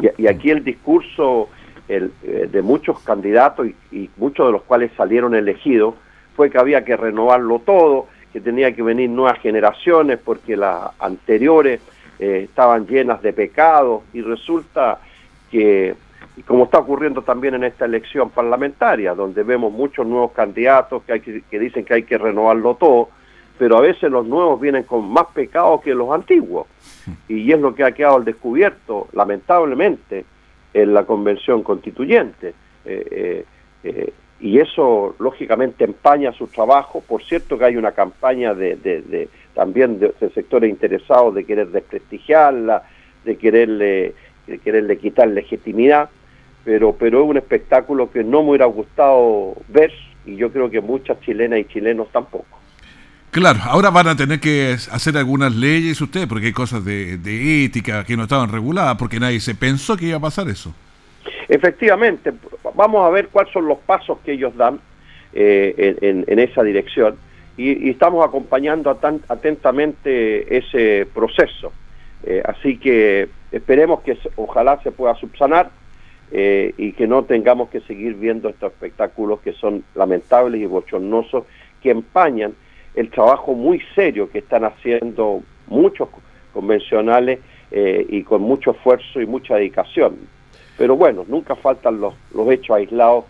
Y, 0.00 0.26
aquí 0.26 0.50
el 0.50 0.64
discurso 0.64 1.48
el, 1.88 2.12
eh, 2.22 2.48
de 2.50 2.62
muchos 2.62 3.00
candidatos 3.00 3.66
y, 3.66 3.74
y, 3.90 4.10
muchos 4.16 4.46
de 4.46 4.52
los 4.52 4.62
cuales 4.62 4.90
salieron 4.96 5.34
elegidos 5.34 5.94
fue 6.36 6.50
que 6.50 6.58
había 6.58 6.84
que 6.84 6.96
renovarlo 6.96 7.58
todo, 7.60 8.06
que 8.32 8.40
tenía 8.40 8.74
que 8.74 8.82
venir 8.82 9.10
nuevas 9.10 9.38
generaciones 9.40 10.18
porque 10.22 10.56
las 10.56 10.90
anteriores 10.98 11.80
eh, 12.18 12.42
estaban 12.44 12.86
llenas 12.86 13.22
de 13.22 13.32
pecados 13.32 14.02
y 14.12 14.22
resulta 14.22 14.98
que, 15.50 15.94
como 16.46 16.64
está 16.64 16.78
ocurriendo 16.78 17.22
también 17.22 17.54
en 17.54 17.64
esta 17.64 17.84
elección 17.84 18.30
parlamentaria, 18.30 19.14
donde 19.14 19.42
vemos 19.42 19.72
muchos 19.72 20.06
nuevos 20.06 20.32
candidatos 20.32 21.02
que, 21.04 21.12
hay 21.12 21.20
que, 21.20 21.58
dicen 21.58 21.84
que 21.84 21.94
hay 21.94 22.02
que 22.02 22.18
renovarlo 22.18 22.74
todo, 22.74 23.08
pero 23.58 23.78
a 23.78 23.80
veces 23.80 24.10
los 24.10 24.26
nuevos 24.26 24.60
vienen 24.60 24.82
con 24.82 25.08
más 25.08 25.26
pecados 25.34 25.80
que 25.82 25.94
los 25.94 26.10
antiguos. 26.10 26.66
Y 27.28 27.50
es 27.50 27.58
lo 27.58 27.74
que 27.74 27.84
ha 27.84 27.92
quedado 27.92 28.16
al 28.16 28.24
descubierto, 28.24 29.08
lamentablemente, 29.12 30.24
en 30.74 30.94
la 30.94 31.04
convención 31.04 31.62
constituyente. 31.62 32.54
Eh, 32.84 33.44
eh, 33.84 34.12
y 34.40 34.60
eso 34.60 35.16
lógicamente 35.18 35.84
empaña 35.84 36.32
su 36.32 36.46
trabajo. 36.46 37.02
Por 37.06 37.22
cierto 37.24 37.58
que 37.58 37.64
hay 37.64 37.76
una 37.76 37.92
campaña 37.92 38.54
de, 38.54 38.76
de, 38.76 39.28
también 39.54 39.98
de, 39.98 40.14
sectores 40.34 40.70
interesados 40.70 41.34
de 41.34 41.44
querer 41.44 41.68
desprestigiarla, 41.68 42.84
de 43.24 43.36
quererle, 43.36 44.14
de 44.46 44.58
quererle 44.58 44.98
quitar 44.98 45.28
legitimidad, 45.28 46.08
pero, 46.64 46.92
pero 46.92 47.22
es 47.22 47.28
un 47.28 47.36
espectáculo 47.36 48.10
que 48.10 48.22
no 48.22 48.42
me 48.42 48.50
hubiera 48.50 48.66
gustado 48.66 49.54
ver 49.68 49.92
y 50.24 50.36
yo 50.36 50.52
creo 50.52 50.70
que 50.70 50.80
muchas 50.80 51.20
chilenas 51.20 51.60
y 51.60 51.64
chilenos 51.64 52.08
tampoco. 52.12 52.58
Claro, 53.30 53.60
ahora 53.64 53.90
van 53.90 54.08
a 54.08 54.16
tener 54.16 54.40
que 54.40 54.72
hacer 54.72 55.16
algunas 55.16 55.54
leyes 55.54 56.00
ustedes 56.00 56.26
porque 56.26 56.46
hay 56.46 56.52
cosas 56.52 56.84
de, 56.84 57.18
de 57.18 57.64
ética 57.64 58.04
que 58.04 58.16
no 58.16 58.22
estaban 58.22 58.50
reguladas 58.50 58.96
porque 58.96 59.20
nadie 59.20 59.40
se 59.40 59.54
pensó 59.54 59.96
que 59.96 60.06
iba 60.06 60.16
a 60.16 60.20
pasar 60.20 60.48
eso. 60.48 60.74
Efectivamente, 61.48 62.32
vamos 62.74 63.06
a 63.06 63.10
ver 63.10 63.28
cuáles 63.28 63.52
son 63.52 63.66
los 63.66 63.78
pasos 63.78 64.18
que 64.24 64.32
ellos 64.32 64.54
dan 64.56 64.80
eh, 65.32 65.96
en, 66.00 66.38
esa 66.38 66.62
dirección 66.62 67.16
y, 67.56 67.88
estamos 67.88 68.26
acompañando 68.26 68.90
atentamente 68.90 70.56
ese 70.56 71.06
proceso. 71.14 71.72
Eh, 72.24 72.42
así 72.44 72.76
que 72.76 73.28
esperemos 73.50 74.02
que 74.02 74.18
ojalá 74.36 74.80
se 74.82 74.90
pueda 74.90 75.14
subsanar 75.14 75.70
eh, 76.32 76.74
y 76.76 76.92
que 76.92 77.06
no 77.06 77.24
tengamos 77.24 77.70
que 77.70 77.80
seguir 77.80 78.14
viendo 78.14 78.50
estos 78.50 78.72
espectáculos 78.72 79.40
que 79.40 79.52
son 79.54 79.84
lamentables 79.94 80.60
y 80.60 80.66
bochornosos, 80.66 81.44
que 81.82 81.90
empañan 81.90 82.52
el 82.94 83.10
trabajo 83.10 83.54
muy 83.54 83.80
serio 83.94 84.28
que 84.30 84.38
están 84.38 84.64
haciendo 84.64 85.42
muchos 85.66 86.08
convencionales 86.52 87.38
y 87.70 88.22
con 88.22 88.40
mucho 88.40 88.70
esfuerzo 88.70 89.20
y 89.20 89.26
mucha 89.26 89.56
dedicación. 89.56 90.16
Pero 90.78 90.96
bueno, 90.96 91.24
nunca 91.28 91.56
faltan 91.56 92.00
los, 92.00 92.14
los 92.32 92.48
hechos 92.50 92.76
aislados 92.76 93.24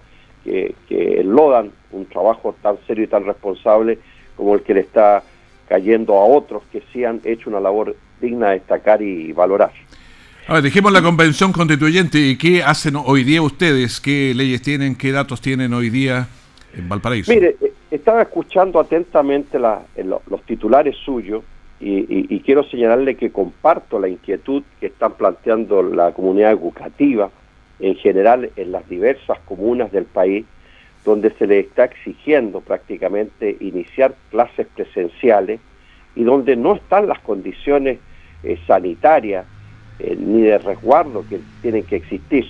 que, 0.44 0.74
que 0.88 1.22
lodan 1.24 1.72
un 1.90 2.06
trabajo 2.06 2.54
tan 2.62 2.76
serio 2.86 3.04
y 3.04 3.08
tan 3.08 3.24
responsable 3.24 3.98
como 4.36 4.54
el 4.54 4.62
que 4.62 4.74
le 4.74 4.80
está 4.80 5.22
cayendo 5.68 6.14
a 6.14 6.24
otros 6.24 6.62
que 6.70 6.82
sí 6.92 7.04
han 7.04 7.20
hecho 7.24 7.50
una 7.50 7.60
labor 7.60 7.96
digna 8.20 8.48
de 8.48 8.54
destacar 8.54 9.02
y 9.02 9.32
valorar. 9.32 9.72
A 10.46 10.54
ver, 10.54 10.62
dejemos 10.62 10.92
la 10.92 11.02
convención 11.02 11.52
constituyente 11.52 12.18
y 12.18 12.38
qué 12.38 12.62
hacen 12.62 12.96
hoy 12.96 13.24
día 13.24 13.42
ustedes, 13.42 14.00
qué 14.00 14.32
leyes 14.34 14.62
tienen, 14.62 14.96
qué 14.96 15.12
datos 15.12 15.40
tienen 15.40 15.74
hoy 15.74 15.90
día 15.90 16.28
en 16.74 16.88
Valparaíso. 16.88 17.30
Mire, 17.32 17.56
eh, 17.60 17.72
estaba 17.90 18.22
escuchando 18.22 18.80
atentamente 18.80 19.58
eh, 19.58 20.04
los 20.04 20.42
titulares 20.46 20.96
suyos 21.04 21.42
y, 21.80 22.40
quiero 22.40 22.64
señalarle 22.64 23.16
que 23.16 23.30
comparto 23.30 24.00
la 24.00 24.08
inquietud 24.08 24.62
que 24.80 24.86
están 24.86 25.12
planteando 25.12 25.82
la 25.82 26.12
comunidad 26.12 26.52
educativa 26.52 27.30
en 27.78 27.94
general 27.96 28.50
en 28.56 28.72
las 28.72 28.88
diversas 28.88 29.38
comunas 29.40 29.92
del 29.92 30.04
país, 30.04 30.44
donde 31.04 31.30
se 31.30 31.46
le 31.46 31.60
está 31.60 31.84
exigiendo 31.84 32.60
prácticamente 32.60 33.56
iniciar 33.60 34.14
clases 34.30 34.66
presenciales 34.74 35.60
y 36.16 36.24
donde 36.24 36.56
no 36.56 36.74
están 36.74 37.06
las 37.06 37.20
condiciones 37.20 37.98
eh, 38.42 38.58
sanitarias 38.66 39.46
eh, 40.00 40.16
ni 40.18 40.42
de 40.42 40.58
resguardo 40.58 41.24
que 41.28 41.38
tienen 41.62 41.84
que 41.84 41.96
existir. 41.96 42.44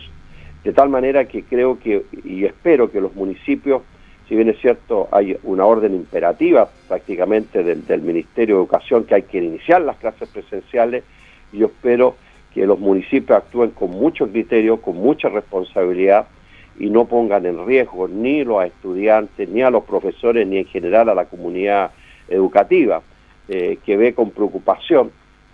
De 0.64 0.72
tal 0.72 0.88
manera 0.88 1.26
que 1.26 1.42
creo 1.42 1.78
que 1.78 2.04
y 2.24 2.44
espero 2.46 2.90
que 2.90 3.00
los 3.00 3.14
municipios 3.14 3.82
si 4.28 4.36
bien 4.36 4.50
es 4.50 4.60
cierto, 4.60 5.08
hay 5.10 5.38
una 5.42 5.64
orden 5.64 5.94
imperativa 5.94 6.68
prácticamente 6.86 7.64
del, 7.64 8.02
Ministerio 8.02 8.56
de 8.56 8.62
Educación 8.62 9.04
que 9.04 9.14
hay 9.14 9.22
que 9.22 9.38
iniciar 9.38 9.80
las 9.80 9.96
clases 9.96 10.28
presenciales, 10.28 11.02
yo 11.52 11.66
espero 11.66 12.14
que 12.52 12.66
los 12.66 12.78
municipios 12.78 13.38
actúen 13.38 13.70
con 13.70 13.90
mucho 13.90 14.28
criterio, 14.28 14.82
con 14.82 14.96
mucha 14.96 15.30
responsabilidad 15.30 16.26
y 16.78 16.90
no 16.90 17.06
pongan 17.06 17.46
en 17.46 17.66
riesgo 17.66 18.06
ni 18.06 18.44
los 18.44 18.64
estudiantes, 18.64 19.48
ni 19.48 19.62
a 19.62 19.70
los 19.70 19.84
profesores, 19.84 20.46
ni 20.46 20.58
en 20.58 20.66
general 20.66 21.08
a 21.08 21.14
la 21.14 21.24
comunidad 21.24 21.90
educativa, 22.28 23.00
eh, 23.48 23.78
que 23.84 23.96
ve 23.96 24.12
con 24.12 24.30
preocupación 24.30 25.10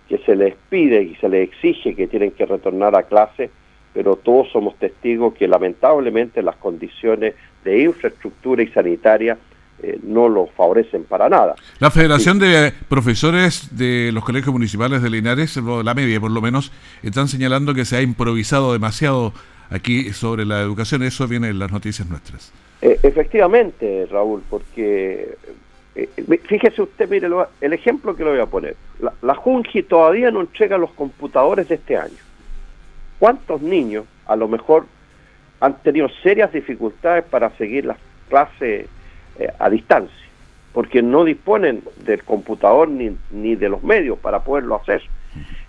que 0.09 0.17
se 0.19 0.35
les 0.35 0.53
pide 0.69 1.01
y 1.01 1.15
se 1.15 1.29
les 1.29 1.47
exige 1.47 1.95
que 1.95 2.07
tienen 2.07 2.31
que 2.31 2.45
retornar 2.45 2.95
a 2.95 3.03
clase, 3.03 3.49
pero 3.93 4.17
todos 4.17 4.51
somos 4.51 4.75
testigos 4.75 5.33
que 5.33 5.47
lamentablemente 5.47 6.43
las 6.43 6.57
condiciones 6.57 7.35
de 7.65 7.83
infraestructura 7.83 8.63
y 8.63 8.67
sanitaria 8.67 9.37
eh, 9.83 9.99
no 10.03 10.29
lo 10.29 10.47
favorecen 10.47 11.03
para 11.03 11.27
nada. 11.27 11.55
La 11.79 11.91
Federación 11.91 12.39
de 12.39 12.71
Profesores 12.87 13.75
de 13.75 14.11
los 14.13 14.23
Colegios 14.23 14.53
Municipales 14.53 15.01
de 15.01 15.09
Linares, 15.09 15.57
la 15.57 15.93
media 15.93 16.21
por 16.21 16.31
lo 16.31 16.41
menos, 16.41 16.71
están 17.03 17.27
señalando 17.27 17.73
que 17.73 17.83
se 17.83 17.97
ha 17.97 18.01
improvisado 18.01 18.71
demasiado 18.71 19.33
aquí 19.69 20.13
sobre 20.13 20.45
la 20.45 20.61
educación. 20.61 21.03
Eso 21.03 21.27
viene 21.27 21.49
en 21.49 21.59
las 21.59 21.71
noticias 21.73 22.07
nuestras. 22.07 22.53
Eh, 22.81 22.99
efectivamente, 23.03 24.07
Raúl, 24.09 24.43
porque 24.49 25.37
eh, 25.95 26.09
fíjese 26.47 26.81
usted, 26.81 27.09
mire 27.09 27.27
el 27.59 27.73
ejemplo 27.73 28.15
que 28.15 28.23
le 28.23 28.29
voy 28.29 28.39
a 28.39 28.45
poner. 28.45 28.77
La, 29.01 29.11
la 29.21 29.35
Junji 29.35 29.83
todavía 29.83 30.31
no 30.31 30.39
entrega 30.39 30.77
los 30.77 30.91
computadores 30.91 31.67
de 31.67 31.75
este 31.75 31.97
año. 31.97 32.15
¿Cuántos 33.19 33.61
niños 33.61 34.05
a 34.25 34.35
lo 34.35 34.47
mejor 34.47 34.85
han 35.59 35.81
tenido 35.81 36.09
serias 36.21 36.51
dificultades 36.51 37.23
para 37.23 37.49
seguir 37.51 37.85
las 37.85 37.97
clases 38.29 38.87
eh, 39.39 39.49
a 39.59 39.69
distancia, 39.69 40.15
porque 40.73 41.01
no 41.01 41.23
disponen 41.23 41.83
del 42.05 42.23
computador 42.23 42.89
ni, 42.89 43.15
ni 43.31 43.55
de 43.55 43.69
los 43.69 43.83
medios 43.83 44.17
para 44.19 44.43
poderlo 44.43 44.75
hacer. 44.75 45.01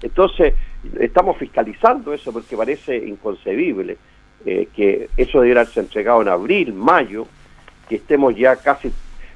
Entonces, 0.02 0.54
estamos 1.00 1.36
fiscalizando 1.38 2.12
eso 2.12 2.32
porque 2.32 2.56
parece 2.56 2.96
inconcebible 2.96 3.96
eh, 4.44 4.68
que 4.74 5.08
eso 5.16 5.40
debiera 5.40 5.64
ser 5.64 5.84
entregado 5.84 6.22
en 6.22 6.28
abril, 6.28 6.72
mayo, 6.72 7.26
que 7.88 7.96
estemos 7.96 8.36
ya 8.36 8.56
casi 8.56 8.92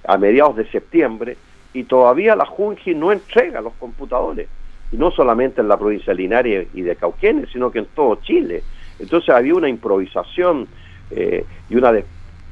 a 0.07 0.16
mediados 0.16 0.57
de 0.57 0.66
septiembre 0.66 1.37
y 1.73 1.85
todavía 1.85 2.37
la 2.37 2.47
Junji 2.47 2.95
no 2.95 3.12
entrega 3.12 3.61
los 3.61 3.75
computadores. 3.75 4.49
Y 4.92 4.97
no 4.97 5.11
solamente 5.11 5.61
en 5.61 5.69
la 5.69 5.78
provincia 5.78 6.12
de 6.12 6.21
Linares 6.21 6.69
y 6.75 6.83
de 6.83 6.97
Cauquenes, 6.97 7.49
sino 7.52 7.71
que 7.71 7.80
en 7.80 7.87
todo 7.87 8.16
Chile. 8.16 8.62
Entonces 9.00 9.30
había 9.30 9.54
una 9.54 9.69
improvisación 9.69 10.69
eh, 11.11 11.45
y 11.69 11.76
una 11.76 11.92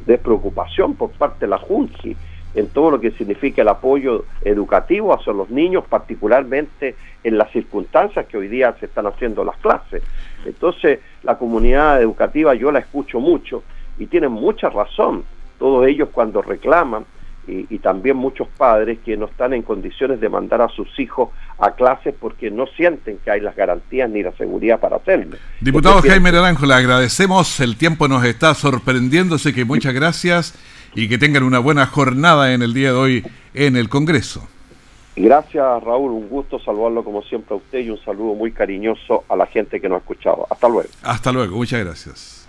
despreocupación 0.07 0.95
por 0.95 1.11
parte 1.11 1.47
de 1.47 1.51
la 1.51 1.59
Junji 1.59 2.17
en 2.55 2.69
todo 2.69 2.93
lo 2.93 3.01
que 3.01 3.11
significa 3.13 3.63
el 3.63 3.69
apoyo 3.69 4.25
educativo 4.43 5.13
hacia 5.13 5.33
los 5.33 5.51
niños, 5.51 5.85
particularmente 5.89 6.97
en 7.23 7.37
las 7.37 7.51
circunstancias 7.53 8.27
que 8.27 8.39
hoy 8.39 8.49
día 8.49 8.75
se 8.81 8.87
están 8.87 9.07
haciendo 9.07 9.45
las 9.45 9.57
clases. 9.59 10.03
Entonces, 10.45 11.01
la 11.23 11.37
comunidad 11.37 12.01
educativa 12.01 12.55
yo 12.55 12.73
la 12.73 12.79
escucho 12.79 13.21
mucho 13.21 13.63
y 13.99 14.07
tienen 14.07 14.33
mucha 14.33 14.71
razón 14.71 15.25
todos 15.59 15.87
ellos 15.87 16.09
cuando 16.13 16.41
reclaman 16.41 17.05
y, 17.49 17.79
también 17.79 18.17
muchos 18.17 18.47
padres 18.49 18.99
que 19.05 19.17
no 19.17 19.27
están 19.27 19.55
en 19.55 19.63
condiciones 19.63 20.21
de 20.21 20.29
mandar 20.29 20.61
a 20.61 20.69
sus 20.69 20.89
hijos 20.99 21.31
a 21.59 21.71
clases 21.73 22.15
porque 22.19 22.51
no 22.51 22.67
sienten 22.67 23.19
que 23.25 23.31
hay 23.31 23.41
las 23.41 23.57
garantías 23.57 24.11
ni 24.11 24.23
la 24.23 24.33
seguridad 24.33 24.79
para 24.79 24.97
hacerlo. 24.97 25.37
Diputado 25.61 26.03
Jaime 26.03 26.31
Naranjo, 26.31 26.67
le 26.67 26.75
agradecemos, 26.75 27.61
el 27.61 27.77
tiempo 27.77 28.07
nos 28.07 28.25
está 28.25 28.55
sorprendiéndose, 28.55 29.55
que 29.55 29.65
muchas 29.65 29.95
gracias 29.95 30.55
y 30.95 31.09
que 31.09 31.17
tengan 31.17 31.43
una 31.43 31.59
buena 31.59 31.87
jornada 31.87 32.53
en 32.53 32.63
el 32.63 32.75
día 32.75 32.93
de 32.93 32.99
hoy 32.99 33.25
en 33.55 33.77
el 33.77 33.89
Congreso. 33.89 34.47
Gracias 35.17 35.83
Raúl, 35.83 36.13
un 36.13 36.29
gusto 36.29 36.61
saludarlo 36.61 37.03
como 37.03 37.23
siempre 37.23 37.55
a 37.55 37.59
usted 37.59 37.81
y 37.81 37.91
un 37.91 37.99
saludo 38.05 38.35
muy 38.35 38.53
cariñoso 38.53 39.25
a 39.29 39.35
la 39.35 39.47
gente 39.47 39.81
que 39.81 39.89
nos 39.89 39.97
ha 39.97 40.01
escuchado. 40.01 40.47
Hasta 40.51 40.69
luego. 40.69 40.89
Hasta 41.03 41.33
luego, 41.33 41.57
muchas 41.57 41.85
gracias. 41.85 42.49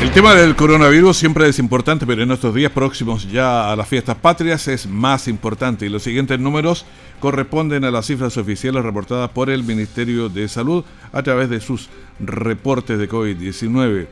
El 0.00 0.10
tema 0.12 0.34
del 0.34 0.56
coronavirus 0.56 1.16
siempre 1.16 1.48
es 1.48 1.58
importante, 1.58 2.06
pero 2.06 2.22
en 2.22 2.30
estos 2.30 2.54
días 2.54 2.70
próximos 2.70 3.26
ya 3.30 3.72
a 3.72 3.76
las 3.76 3.88
fiestas 3.88 4.16
patrias 4.16 4.68
es 4.68 4.86
más 4.86 5.26
importante 5.26 5.86
y 5.86 5.88
los 5.88 6.02
siguientes 6.02 6.38
números 6.38 6.84
corresponden 7.18 7.82
a 7.84 7.90
las 7.90 8.04
cifras 8.06 8.36
oficiales 8.36 8.84
reportadas 8.84 9.30
por 9.30 9.48
el 9.48 9.64
Ministerio 9.64 10.28
de 10.28 10.48
Salud 10.48 10.84
a 11.12 11.22
través 11.22 11.48
de 11.48 11.60
sus 11.60 11.88
reportes 12.20 12.98
de 12.98 13.08
COVID-19. 13.08 14.06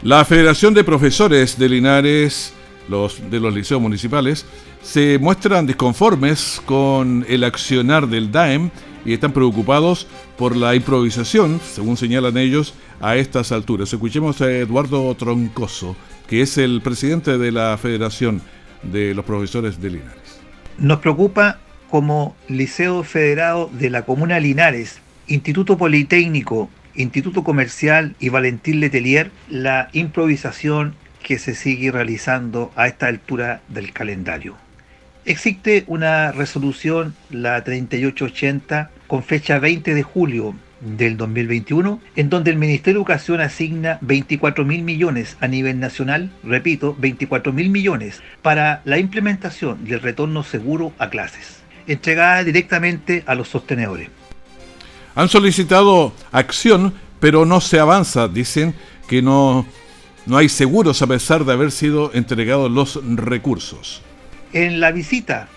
La 0.02 0.24
Federación 0.24 0.72
de 0.72 0.82
Profesores 0.82 1.58
de 1.58 1.68
Linares, 1.68 2.54
los, 2.88 3.20
de 3.30 3.38
los 3.38 3.52
liceos 3.52 3.82
municipales, 3.82 4.46
se 4.80 5.18
muestran 5.18 5.66
disconformes 5.66 6.62
con 6.64 7.26
el 7.28 7.44
accionar 7.44 8.08
del 8.08 8.32
DAEM 8.32 8.70
y 9.04 9.12
están 9.12 9.32
preocupados 9.32 10.06
por 10.36 10.56
la 10.56 10.74
improvisación, 10.74 11.60
según 11.62 11.96
señalan 11.96 12.36
ellos, 12.36 12.74
a 13.00 13.16
estas 13.16 13.52
alturas. 13.52 13.92
Escuchemos 13.92 14.40
a 14.40 14.50
Eduardo 14.50 15.14
Troncoso, 15.14 15.96
que 16.28 16.42
es 16.42 16.58
el 16.58 16.80
presidente 16.82 17.38
de 17.38 17.52
la 17.52 17.76
Federación 17.76 18.40
de 18.82 19.14
los 19.14 19.24
Profesores 19.24 19.80
de 19.80 19.90
Linares. 19.90 20.40
Nos 20.78 20.98
preocupa 21.00 21.58
como 21.90 22.34
Liceo 22.48 23.04
Federado 23.04 23.70
de 23.72 23.90
la 23.90 24.02
Comuna 24.02 24.40
Linares, 24.40 25.00
Instituto 25.26 25.78
Politécnico, 25.78 26.68
Instituto 26.94 27.44
Comercial 27.44 28.14
y 28.20 28.28
Valentín 28.28 28.80
Letelier, 28.80 29.30
la 29.48 29.88
improvisación 29.92 30.94
que 31.22 31.38
se 31.38 31.54
sigue 31.54 31.90
realizando 31.90 32.70
a 32.76 32.86
esta 32.86 33.06
altura 33.06 33.62
del 33.68 33.92
calendario. 33.92 34.56
Existe 35.26 35.84
una 35.86 36.32
resolución, 36.32 37.14
la 37.30 37.64
3880, 37.64 38.90
con 39.06 39.22
fecha 39.22 39.58
20 39.58 39.94
de 39.94 40.02
julio 40.02 40.54
del 40.80 41.16
2021, 41.16 42.00
en 42.16 42.28
donde 42.28 42.50
el 42.50 42.58
Ministerio 42.58 42.98
de 42.98 43.02
Educación 43.02 43.40
asigna 43.40 43.98
24 44.02 44.64
mil 44.64 44.82
millones 44.82 45.36
a 45.40 45.48
nivel 45.48 45.80
nacional, 45.80 46.30
repito, 46.42 46.94
24 46.98 47.52
mil 47.52 47.70
millones, 47.70 48.22
para 48.42 48.82
la 48.84 48.98
implementación 48.98 49.84
del 49.84 50.00
retorno 50.00 50.42
seguro 50.42 50.92
a 50.98 51.08
clases 51.08 51.64
entregada 51.86 52.44
directamente 52.44 53.24
a 53.26 53.34
los 53.34 53.48
sostenedores. 53.48 54.08
Han 55.14 55.28
solicitado 55.28 56.12
acción, 56.32 56.94
pero 57.20 57.44
no 57.44 57.60
se 57.60 57.78
avanza. 57.78 58.28
Dicen 58.28 58.74
que 59.08 59.22
no, 59.22 59.66
no 60.26 60.36
hay 60.36 60.48
seguros 60.48 61.02
a 61.02 61.06
pesar 61.06 61.44
de 61.44 61.52
haber 61.52 61.70
sido 61.70 62.10
entregados 62.14 62.70
los 62.70 63.00
recursos. 63.04 64.02
En 64.54 64.78
la 64.78 64.92
visita 64.92 65.48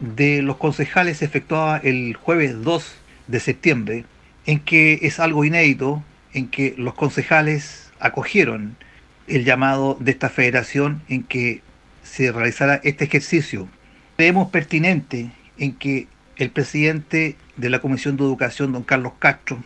de 0.00 0.40
los 0.40 0.56
concejales 0.56 1.20
efectuada 1.20 1.76
el 1.76 2.14
jueves 2.14 2.62
2 2.62 2.94
de 3.26 3.38
septiembre, 3.38 4.06
en 4.46 4.60
que 4.60 5.00
es 5.02 5.20
algo 5.20 5.44
inédito, 5.44 6.02
en 6.32 6.48
que 6.48 6.74
los 6.78 6.94
concejales 6.94 7.92
acogieron 8.00 8.78
el 9.26 9.44
llamado 9.44 9.98
de 10.00 10.10
esta 10.12 10.30
federación 10.30 11.02
en 11.10 11.22
que 11.22 11.60
se 12.02 12.32
realizara 12.32 12.80
este 12.82 13.04
ejercicio. 13.04 13.68
Creemos 14.16 14.48
pertinente 14.48 15.30
en 15.58 15.74
que 15.74 16.08
el 16.36 16.48
presidente 16.48 17.36
de 17.58 17.68
la 17.68 17.80
Comisión 17.80 18.16
de 18.16 18.24
Educación, 18.24 18.72
don 18.72 18.84
Carlos 18.84 19.12
Castro, 19.18 19.62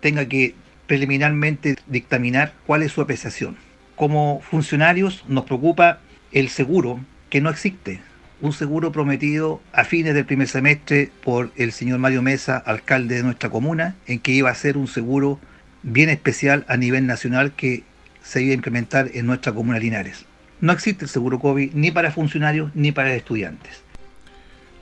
tenga 0.00 0.26
que 0.26 0.56
preliminarmente 0.88 1.76
dictaminar 1.86 2.54
cuál 2.66 2.82
es 2.82 2.90
su 2.90 3.02
apreciación. 3.02 3.56
Como 3.94 4.40
funcionarios 4.40 5.24
nos 5.28 5.44
preocupa 5.44 6.00
el 6.32 6.48
seguro 6.48 6.98
que 7.30 7.40
no 7.40 7.48
existe, 7.48 8.00
un 8.40 8.52
seguro 8.52 8.90
prometido 8.92 9.60
a 9.72 9.84
fines 9.84 10.14
del 10.14 10.26
primer 10.26 10.48
semestre 10.48 11.10
por 11.22 11.50
el 11.56 11.72
señor 11.72 11.98
Mario 11.98 12.22
Mesa, 12.22 12.56
alcalde 12.56 13.16
de 13.16 13.22
nuestra 13.22 13.50
comuna, 13.50 13.96
en 14.06 14.18
que 14.18 14.32
iba 14.32 14.50
a 14.50 14.54
ser 14.54 14.76
un 14.76 14.88
seguro 14.88 15.38
bien 15.82 16.08
especial 16.08 16.64
a 16.68 16.76
nivel 16.76 17.06
nacional 17.06 17.52
que 17.52 17.84
se 18.22 18.42
iba 18.42 18.52
a 18.52 18.54
implementar 18.54 19.10
en 19.14 19.26
nuestra 19.26 19.52
comuna 19.52 19.78
Linares. 19.78 20.24
No 20.60 20.72
existe 20.72 21.04
el 21.04 21.10
seguro 21.10 21.38
COVID 21.38 21.72
ni 21.74 21.90
para 21.90 22.10
funcionarios 22.10 22.70
ni 22.74 22.92
para 22.92 23.14
estudiantes. 23.14 23.82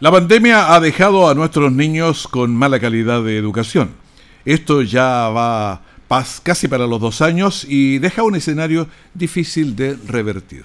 La 0.00 0.10
pandemia 0.10 0.74
ha 0.74 0.80
dejado 0.80 1.28
a 1.28 1.34
nuestros 1.34 1.72
niños 1.72 2.26
con 2.28 2.54
mala 2.54 2.80
calidad 2.80 3.22
de 3.22 3.36
educación. 3.36 3.90
Esto 4.44 4.82
ya 4.82 5.28
va 5.28 5.82
casi 6.42 6.68
para 6.68 6.86
los 6.86 7.00
dos 7.00 7.20
años 7.20 7.66
y 7.68 7.98
deja 7.98 8.22
un 8.22 8.34
escenario 8.34 8.88
difícil 9.14 9.76
de 9.76 9.96
revertir. 10.06 10.64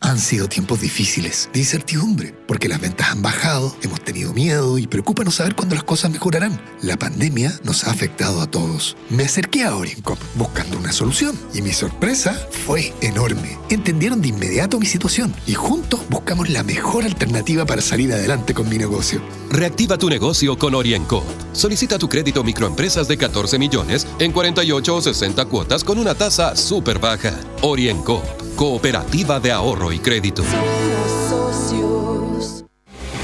Han 0.00 0.18
sido 0.18 0.48
tiempos 0.48 0.80
difíciles, 0.80 1.50
de 1.52 1.58
incertidumbre, 1.58 2.32
porque 2.46 2.68
las 2.68 2.80
ventas 2.80 3.10
han 3.10 3.20
bajado, 3.20 3.76
hemos 3.82 4.00
tenido 4.00 4.32
miedo 4.32 4.78
y 4.78 4.86
preocupa 4.86 5.24
no 5.24 5.30
saber 5.32 5.56
cuándo 5.56 5.74
las 5.74 5.84
cosas 5.84 6.12
mejorarán. 6.12 6.60
La 6.82 6.96
pandemia 6.96 7.52
nos 7.64 7.84
ha 7.84 7.90
afectado 7.90 8.40
a 8.40 8.48
todos. 8.48 8.96
Me 9.10 9.24
acerqué 9.24 9.64
a 9.64 9.76
Orincop 9.76 10.18
buscando 10.36 10.78
una 10.78 10.92
solución 10.92 11.36
y 11.52 11.62
mi 11.62 11.72
sorpresa 11.72 12.38
fue 12.64 12.94
enorme. 13.00 13.58
Entendieron 13.70 14.22
de 14.22 14.28
inmediato 14.28 14.78
mi 14.78 14.86
situación 14.86 15.34
y 15.46 15.54
juntos 15.54 16.00
buscamos 16.08 16.48
la 16.48 16.62
mejor 16.62 17.04
alternativa 17.04 17.66
para 17.66 17.82
salir 17.82 18.12
adelante 18.12 18.54
con 18.54 18.68
mi 18.68 18.78
negocio. 18.78 19.20
Reactiva 19.50 19.98
tu 19.98 20.08
negocio 20.08 20.56
con 20.56 20.74
Orienco. 20.74 21.24
Solicita 21.58 21.98
tu 21.98 22.08
crédito 22.08 22.44
microempresas 22.44 23.08
de 23.08 23.16
14 23.16 23.58
millones 23.58 24.06
en 24.20 24.30
48 24.30 24.94
o 24.94 25.00
60 25.00 25.44
cuotas 25.46 25.82
con 25.82 25.98
una 25.98 26.14
tasa 26.14 26.54
súper 26.54 27.00
baja. 27.00 27.32
Orienco, 27.62 28.22
cooperativa 28.54 29.40
de 29.40 29.50
ahorro 29.50 29.90
y 29.90 29.98
crédito. 29.98 30.44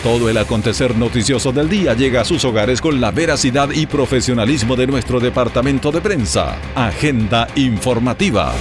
Todo 0.03 0.29
el 0.29 0.37
acontecer 0.37 0.97
noticioso 0.97 1.53
del 1.53 1.68
día 1.68 1.94
llega 1.94 2.23
a 2.23 2.25
sus 2.25 2.44
hogares 2.44 2.81
con 2.81 3.01
la 3.01 3.12
veracidad 3.12 3.70
y 3.70 3.87
profesionalismo 3.87 4.75
de 4.75 4.88
nuestro 4.88 5.20
departamento 5.20 5.92
de 5.92 6.01
prensa. 6.01 6.59
Agenda 6.75 7.47
informativa. 7.55 8.53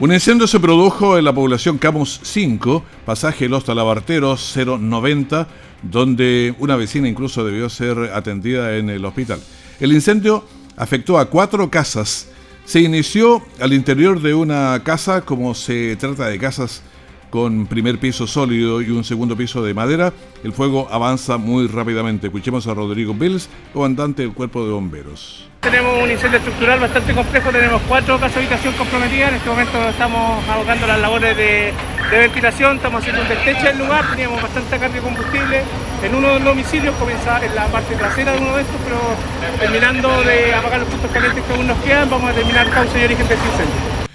Un 0.00 0.14
incendio 0.14 0.46
se 0.46 0.58
produjo 0.58 1.18
en 1.18 1.26
la 1.26 1.32
población 1.34 1.76
Camus 1.76 2.20
5, 2.22 2.82
pasaje 3.04 3.50
Los 3.50 3.64
Talabarteros 3.64 4.56
090, 4.56 5.46
donde 5.82 6.54
una 6.58 6.76
vecina 6.76 7.08
incluso 7.08 7.44
debió 7.44 7.68
ser 7.68 8.10
atendida 8.14 8.76
en 8.76 8.90
el 8.90 9.04
hospital. 9.04 9.40
El 9.80 9.92
incendio 9.92 10.44
afectó 10.76 11.18
a 11.18 11.26
cuatro 11.26 11.70
casas. 11.70 12.28
Se 12.64 12.80
inició 12.80 13.42
al 13.60 13.72
interior 13.72 14.20
de 14.20 14.34
una 14.34 14.80
casa, 14.84 15.22
como 15.22 15.54
se 15.54 15.96
trata 15.96 16.26
de 16.26 16.38
casas 16.38 16.82
con 17.30 17.66
primer 17.66 17.98
piso 17.98 18.26
sólido 18.26 18.82
y 18.82 18.90
un 18.90 19.04
segundo 19.04 19.36
piso 19.36 19.62
de 19.62 19.72
madera, 19.72 20.12
el 20.42 20.52
fuego 20.52 20.88
avanza 20.90 21.38
muy 21.38 21.68
rápidamente. 21.68 22.26
Escuchemos 22.26 22.66
a 22.66 22.74
Rodrigo 22.74 23.14
Bills, 23.14 23.48
comandante 23.72 24.22
del 24.22 24.32
Cuerpo 24.32 24.66
de 24.66 24.72
Bomberos. 24.72 25.49
Tenemos 25.60 26.02
un 26.02 26.10
incendio 26.10 26.38
estructural 26.38 26.80
bastante 26.80 27.12
complejo, 27.12 27.50
tenemos 27.50 27.82
cuatro 27.86 28.18
casas 28.18 28.36
de 28.36 28.40
habitación 28.40 28.72
comprometidas, 28.74 29.28
en 29.28 29.34
este 29.34 29.50
momento 29.50 29.88
estamos 29.90 30.48
abocando 30.48 30.86
las 30.86 30.98
labores 30.98 31.36
de, 31.36 31.74
ventilación, 32.10 32.76
estamos 32.76 33.02
haciendo 33.02 33.20
un 33.20 33.28
desteche 33.28 33.64
del 33.64 33.78
lugar, 33.78 34.10
teníamos 34.10 34.40
bastante 34.40 34.70
carga 34.70 34.88
de 34.88 35.00
combustible, 35.00 35.62
en 36.02 36.14
uno 36.14 36.28
de 36.28 36.34
los 36.36 36.44
domicilios 36.44 36.94
comienza 36.96 37.44
en 37.44 37.54
la 37.54 37.66
parte 37.66 37.94
trasera 37.94 38.32
de 38.32 38.38
uno 38.38 38.56
de 38.56 38.62
estos, 38.62 38.76
pero 38.82 39.58
terminando 39.58 40.22
de 40.22 40.54
apagar 40.54 40.80
los 40.80 40.88
puntos 40.88 41.10
calientes 41.10 41.44
que 41.44 41.52
aún 41.52 41.66
nos 41.66 41.78
quedan, 41.80 42.08
vamos 42.08 42.30
a 42.30 42.32
terminar 42.32 42.70
causa 42.70 42.98
y 42.98 43.04
origen 43.04 43.28
de 43.28 43.34
este 43.34 43.46
incendio. 43.46 44.10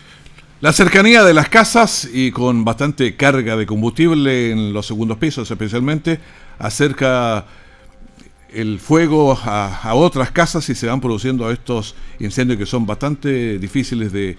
La 0.62 0.74
cercanía 0.74 1.24
de 1.24 1.36
las 1.36 1.48
casas 1.48 2.10
y 2.12 2.32
con 2.32 2.66
bastante 2.66 3.16
carga 3.16 3.56
de 3.56 3.68
combustible 3.68 4.50
en 4.50 4.74
los 4.74 4.88
segundos 4.88 5.18
pisos 5.18 5.52
especialmente 5.52 6.20
acerca 6.58 7.46
el 8.56 8.80
fuego 8.80 9.38
a, 9.44 9.94
otras 9.94 10.32
casas 10.32 10.68
y 10.70 10.76
se 10.76 10.88
van 10.88 11.02
produciendo 11.02 11.52
estos 11.52 11.94
incendios 12.20 12.58
que 12.58 12.66
son 12.66 12.86
bastante 12.86 13.60
difíciles 13.60 14.12
de, 14.12 14.38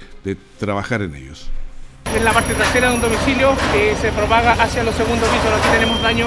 trabajar 0.59 1.03
en 1.03 1.15
ellos. 1.15 1.51
En 2.15 2.25
la 2.25 2.33
parte 2.33 2.55
trasera 2.55 2.89
de 2.89 2.95
un 2.97 3.03
domicilio 3.03 3.55
que 3.73 3.95
se 4.01 4.11
propaga 4.13 4.53
hacia 4.53 4.83
los 4.85 4.95
segundos 4.95 5.29
pisos. 5.29 5.53
Aquí 5.53 5.69
tenemos 5.73 6.01
daño 6.01 6.27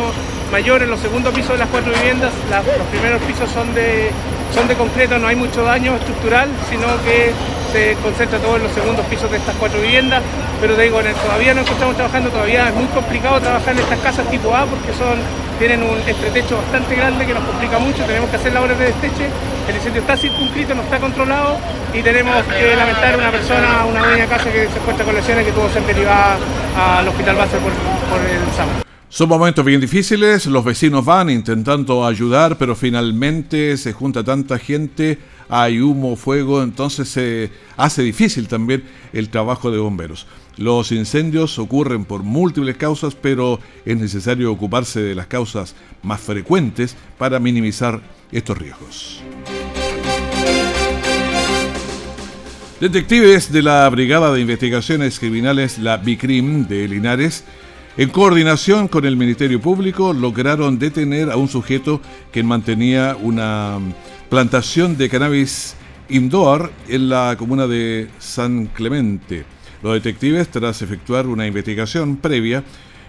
mayor 0.52 0.84
en 0.84 0.90
los 0.90 1.00
segundos 1.00 1.34
pisos 1.34 1.54
de 1.54 1.58
las 1.58 1.70
cuatro 1.70 1.92
viviendas. 1.94 2.32
los 2.78 2.88
primeros 2.88 3.22
pisos 3.24 3.50
son 3.50 3.74
de, 3.74 4.12
son 4.54 4.68
de 4.68 4.76
concreto, 4.76 5.20
no 5.20 5.28
hay 5.28 5.36
mucho 5.36 5.64
daño 5.64 5.96
estructural, 5.96 6.50
sino 6.70 6.88
que 7.04 7.32
se 7.72 7.96
concentra 8.02 8.40
todo 8.40 8.56
en 8.58 8.64
los 8.64 8.72
segundos 8.72 9.06
pisos 9.06 9.30
de 9.30 9.38
estas 9.38 9.56
cuatro 9.56 9.80
viviendas, 9.80 10.22
pero 10.60 10.76
te 10.76 10.84
digo, 10.84 11.00
todavía 11.24 11.54
no 11.54 11.62
estamos 11.62 11.96
trabajando, 11.96 12.30
todavía 12.30 12.68
es 12.70 12.74
muy 12.74 12.88
complicado 12.88 13.40
trabajar 13.40 13.74
en 13.74 13.80
estas 13.80 14.00
casas 14.00 14.30
tipo 14.30 14.56
A 14.56 14.66
porque 14.66 14.92
son, 14.98 15.20
tienen 15.60 15.84
un 15.84 15.98
entretecho 16.08 16.58
bastante 16.58 16.96
grande 16.96 17.26
que 17.26 17.34
nos 17.34 17.44
complica 17.44 17.78
mucho, 17.78 18.04
tenemos 18.06 18.30
que 18.30 18.38
hacer 18.38 18.54
labores 18.54 18.78
de 18.80 18.86
desteche, 18.86 19.30
el 19.68 19.76
incendio 19.76 20.02
está 20.02 20.18
circunscrito, 20.18 20.74
no 20.74 20.82
está 20.82 21.00
controlado 21.00 21.58
y 21.94 22.02
tenemos 22.02 22.44
que 22.46 22.76
lamentar 22.76 23.14
a 23.14 23.18
una 23.18 23.32
persona, 23.32 23.86
una 23.86 24.00
dueña 24.00 24.24
de 24.24 24.30
casa 24.30 24.52
que 24.52 24.68
se 24.68 24.80
encuentra 24.80 25.06
con 25.06 25.16
lesiones 25.16 25.46
que 25.46 25.52
tuvo 25.52 25.68
que 25.68 25.74
ser 25.74 25.86
derivada 25.86 26.38
al 26.76 27.08
hospital 27.08 27.36
base 27.36 27.58
por, 27.58 27.72
por 28.10 28.20
el 28.26 28.56
sábado. 28.58 28.89
Son 29.12 29.28
momentos 29.28 29.66
bien 29.66 29.82
difíciles, 29.82 30.46
los 30.46 30.64
vecinos 30.64 31.04
van 31.04 31.32
intentando 31.32 32.06
ayudar, 32.06 32.60
pero 32.60 32.76
finalmente 32.76 33.76
se 33.78 33.92
junta 33.92 34.24
tanta 34.24 34.60
gente, 34.60 35.18
hay 35.50 35.82
humo, 35.82 36.16
fuego, 36.16 36.62
entonces 36.62 37.10
se 37.10 37.50
hace 37.76 38.04
difícil 38.04 38.48
también 38.48 38.84
el 39.12 39.30
trabajo 39.30 39.72
de 39.72 39.80
bomberos. 39.80 40.28
Los 40.58 40.92
incendios 40.92 41.58
ocurren 41.58 42.06
por 42.06 42.22
múltiples 42.22 42.78
causas, 42.78 43.16
pero 43.16 43.60
es 43.84 43.98
necesario 43.98 44.52
ocuparse 44.52 45.02
de 45.02 45.16
las 45.16 45.26
causas 45.26 45.74
más 46.04 46.22
frecuentes 46.22 46.96
para 47.18 47.40
minimizar 47.40 48.02
estos 48.32 48.60
riesgos. 48.60 49.24
Detectives 52.80 53.52
de 53.52 53.64
la 53.64 53.90
Brigada 53.90 54.32
de 54.32 54.40
Investigaciones 54.40 55.18
Criminales, 55.18 55.80
la 55.80 55.98
BICRIM 55.98 56.68
de 56.68 56.88
Linares, 56.88 57.44
en 58.00 58.10
coordinación 58.12 58.88
con 58.88 59.04
el 59.04 59.18
Ministerio 59.18 59.60
Público, 59.60 60.14
lograron 60.14 60.80
detener 60.80 61.30
a 61.30 61.36
un 61.36 61.50
sujeto 61.50 62.00
que 62.32 62.44
mantenía 62.44 63.18
una 63.22 63.78
plantación 64.30 64.98
de 64.98 65.10
cannabis 65.10 65.76
indoor 66.08 66.72
en 66.88 67.10
la 67.10 67.36
comuna 67.38 67.68
de 67.68 68.08
San 68.18 68.68
Clemente. 68.68 69.44
Los 69.84 69.96
detectives, 69.96 70.48
tras 70.48 70.82
efectuar 70.82 71.28
una 71.28 71.46
investigación 71.46 72.16
previa, 72.16 72.64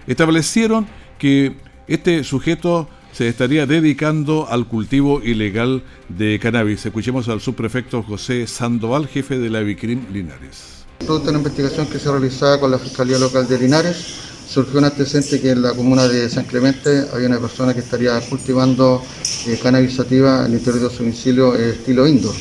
establecieron 0.07 0.85
que 1.17 1.55
este 1.87 2.25
sujeto 2.25 2.89
se 3.13 3.29
estaría 3.29 3.65
dedicando 3.65 4.45
al 4.49 4.67
cultivo 4.67 5.21
ilegal 5.23 5.83
de 6.09 6.37
cannabis. 6.37 6.85
Escuchemos 6.85 7.29
al 7.29 7.39
subprefecto 7.39 8.03
José 8.03 8.45
Sandoval, 8.45 9.07
jefe 9.07 9.39
de 9.39 9.51
la 9.51 9.61
Vicrim 9.61 10.11
Linares. 10.11 10.83
Producto 10.99 11.27
de 11.27 11.29
una 11.29 11.39
investigación 11.39 11.87
que 11.87 11.97
se 11.97 12.11
realizaba 12.11 12.59
con 12.59 12.71
la 12.71 12.77
Fiscalía 12.77 13.17
Local 13.17 13.47
de 13.47 13.57
Linares, 13.57 14.30
surgió 14.51 14.79
un 14.79 14.85
antecedente 14.85 15.39
que 15.39 15.51
en 15.51 15.61
la 15.61 15.73
comuna 15.73 16.09
de 16.09 16.29
San 16.29 16.43
Clemente 16.43 17.05
había 17.13 17.27
una 17.27 17.39
persona 17.39 17.73
que 17.73 17.79
estaría 17.79 18.19
cultivando 18.19 19.01
eh, 19.47 19.57
cannabis 19.63 19.97
interior 19.97 20.81
de 20.81 20.89
su 20.89 21.03
domicilio 21.03 21.55
eh, 21.55 21.69
estilo 21.69 22.05
indoor. 22.05 22.35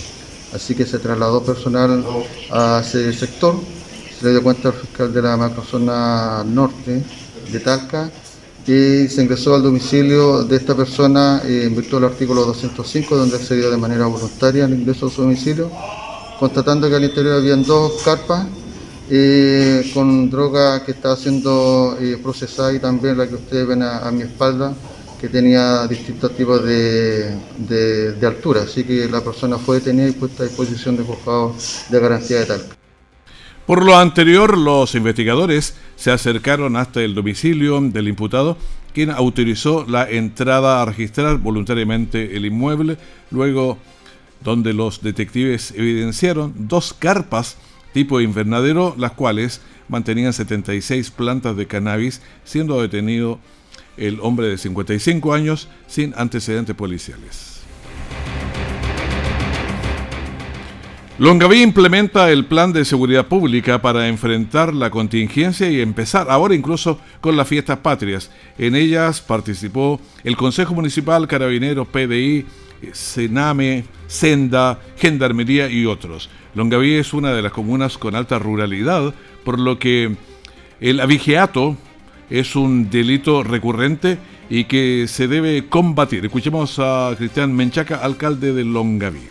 Así 0.52 0.74
que 0.74 0.84
se 0.84 0.98
trasladó 0.98 1.44
personal 1.44 2.04
a 2.50 2.82
ese 2.84 3.12
sector, 3.12 3.54
se 4.18 4.24
le 4.24 4.32
dio 4.32 4.42
cuenta 4.42 4.70
al 4.70 4.74
fiscal 4.74 5.12
de 5.12 5.22
la 5.22 5.36
macrozona 5.36 6.42
norte 6.44 7.00
de 7.52 7.60
Talca 7.60 8.10
y 8.66 9.06
se 9.06 9.22
ingresó 9.22 9.54
al 9.54 9.62
domicilio 9.62 10.42
de 10.42 10.56
esta 10.56 10.76
persona 10.76 11.42
eh, 11.44 11.62
en 11.66 11.76
virtud 11.76 12.00
del 12.00 12.10
artículo 12.10 12.44
205, 12.44 13.16
donde 13.16 13.36
accedió 13.36 13.70
de 13.70 13.76
manera 13.76 14.06
voluntaria 14.06 14.64
al 14.64 14.74
ingreso 14.74 15.06
a 15.06 15.10
su 15.10 15.22
domicilio, 15.22 15.70
constatando 16.40 16.88
que 16.88 16.96
al 16.96 17.04
interior 17.04 17.34
habían 17.34 17.62
dos 17.62 18.02
carpas 18.02 18.46
eh, 19.12 19.90
con 19.92 20.30
droga 20.30 20.84
que 20.84 20.92
estaba 20.92 21.16
siendo 21.16 21.96
eh, 22.00 22.16
procesada 22.22 22.72
y 22.72 22.78
también 22.78 23.18
la 23.18 23.28
que 23.28 23.34
ustedes 23.34 23.66
ven 23.66 23.82
a, 23.82 24.08
mi 24.12 24.22
espalda, 24.22 24.72
que 25.20 25.28
tenía 25.28 25.84
distintos 25.88 26.36
tipos 26.36 26.64
de, 26.64 27.34
de, 27.58 28.26
altura. 28.26 28.62
Así 28.62 28.84
que 28.84 29.08
la 29.08 29.20
persona 29.20 29.58
fue 29.58 29.80
detenida 29.80 30.08
y 30.08 30.12
puesta 30.12 30.44
a 30.44 30.46
disposición 30.46 30.96
de 30.96 31.02
juzgado 31.02 31.56
de 31.88 32.00
garantía 32.00 32.38
de 32.38 32.46
tal. 32.46 32.62
Por 33.66 33.84
lo 33.84 33.96
anterior, 33.96 34.56
los 34.56 34.94
investigadores 34.94 35.74
se 35.96 36.12
acercaron 36.12 36.76
hasta 36.76 37.02
el 37.02 37.14
domicilio 37.14 37.80
del 37.80 38.06
imputado, 38.06 38.56
quien 38.94 39.10
autorizó 39.10 39.84
la 39.88 40.08
entrada 40.08 40.80
a 40.82 40.84
registrar 40.84 41.38
voluntariamente 41.38 42.36
el 42.36 42.46
inmueble, 42.46 42.96
luego 43.32 43.76
donde 44.42 44.72
los 44.72 45.02
detectives 45.02 45.72
evidenciaron 45.76 46.54
dos 46.56 46.94
carpas 46.94 47.56
tipo 47.92 48.20
invernadero, 48.20 48.94
las 48.98 49.12
cuales 49.12 49.60
mantenían 49.88 50.32
76 50.32 51.10
plantas 51.10 51.56
de 51.56 51.66
cannabis, 51.66 52.22
siendo 52.44 52.80
detenido 52.80 53.38
el 53.96 54.18
hombre 54.20 54.48
de 54.48 54.58
55 54.58 55.34
años 55.34 55.68
sin 55.86 56.14
antecedentes 56.16 56.74
policiales. 56.76 57.60
Longaví 61.20 61.60
implementa 61.60 62.30
el 62.30 62.46
plan 62.46 62.72
de 62.72 62.82
seguridad 62.86 63.26
pública 63.26 63.82
para 63.82 64.08
enfrentar 64.08 64.72
la 64.72 64.88
contingencia 64.88 65.68
y 65.68 65.82
empezar 65.82 66.30
ahora 66.30 66.54
incluso 66.54 66.98
con 67.20 67.36
las 67.36 67.46
fiestas 67.46 67.80
patrias. 67.80 68.30
En 68.56 68.74
ellas 68.74 69.20
participó 69.20 70.00
el 70.24 70.34
Consejo 70.38 70.74
Municipal, 70.74 71.28
Carabineros, 71.28 71.88
PDI, 71.88 72.46
Sename, 72.92 73.84
Senda, 74.06 74.78
Gendarmería 74.96 75.68
y 75.68 75.86
otros. 75.86 76.30
Longaví 76.54 76.94
es 76.94 77.12
una 77.12 77.32
de 77.32 77.42
las 77.42 77.52
comunas 77.52 77.98
con 77.98 78.14
alta 78.14 78.38
ruralidad, 78.38 79.14
por 79.44 79.58
lo 79.58 79.78
que 79.78 80.16
el 80.80 81.00
avigeato 81.00 81.76
es 82.28 82.56
un 82.56 82.90
delito 82.90 83.42
recurrente 83.42 84.18
y 84.48 84.64
que 84.64 85.06
se 85.08 85.28
debe 85.28 85.68
combatir. 85.68 86.24
Escuchemos 86.24 86.78
a 86.78 87.14
Cristian 87.16 87.54
Menchaca, 87.54 87.96
alcalde 87.96 88.52
de 88.52 88.64
Longaví. 88.64 89.28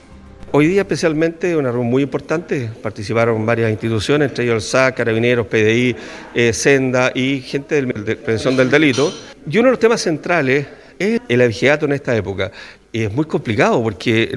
Hoy 0.51 0.65
día 0.65 0.81
especialmente 0.81 1.55
una 1.55 1.69
reunión 1.69 1.91
muy 1.91 2.03
importante, 2.03 2.71
participaron 2.81 3.45
varias 3.45 3.69
instituciones, 3.69 4.29
entre 4.29 4.45
ellos 4.45 4.55
el 4.55 4.61
SAC, 4.61 4.97
Carabineros, 4.97 5.45
PDI, 5.45 5.95
eh, 6.33 6.53
Senda 6.53 7.11
y 7.13 7.41
gente 7.41 7.83
de 7.83 8.15
prevención 8.15 8.57
del 8.57 8.71
delito. 8.71 9.13
Y 9.49 9.59
uno 9.59 9.67
de 9.67 9.71
los 9.73 9.79
temas 9.79 10.01
centrales 10.01 10.65
es 10.99 11.21
el 11.27 11.41
abigeato 11.41 11.85
en 11.85 11.93
esta 11.93 12.15
época. 12.15 12.51
Es 12.93 13.11
muy 13.11 13.25
complicado 13.25 13.81
porque 13.81 14.31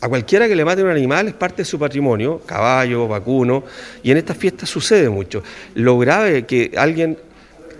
a 0.00 0.08
cualquiera 0.08 0.48
que 0.48 0.56
le 0.56 0.64
mate 0.64 0.82
un 0.82 0.90
animal 0.90 1.28
es 1.28 1.34
parte 1.34 1.58
de 1.58 1.64
su 1.64 1.78
patrimonio, 1.78 2.40
caballo, 2.44 3.06
vacuno, 3.06 3.64
y 4.02 4.10
en 4.10 4.16
estas 4.16 4.36
fiestas 4.36 4.68
sucede 4.68 5.08
mucho. 5.08 5.42
Lo 5.74 5.98
grave 5.98 6.38
es 6.38 6.44
que 6.44 6.72
alguien 6.76 7.16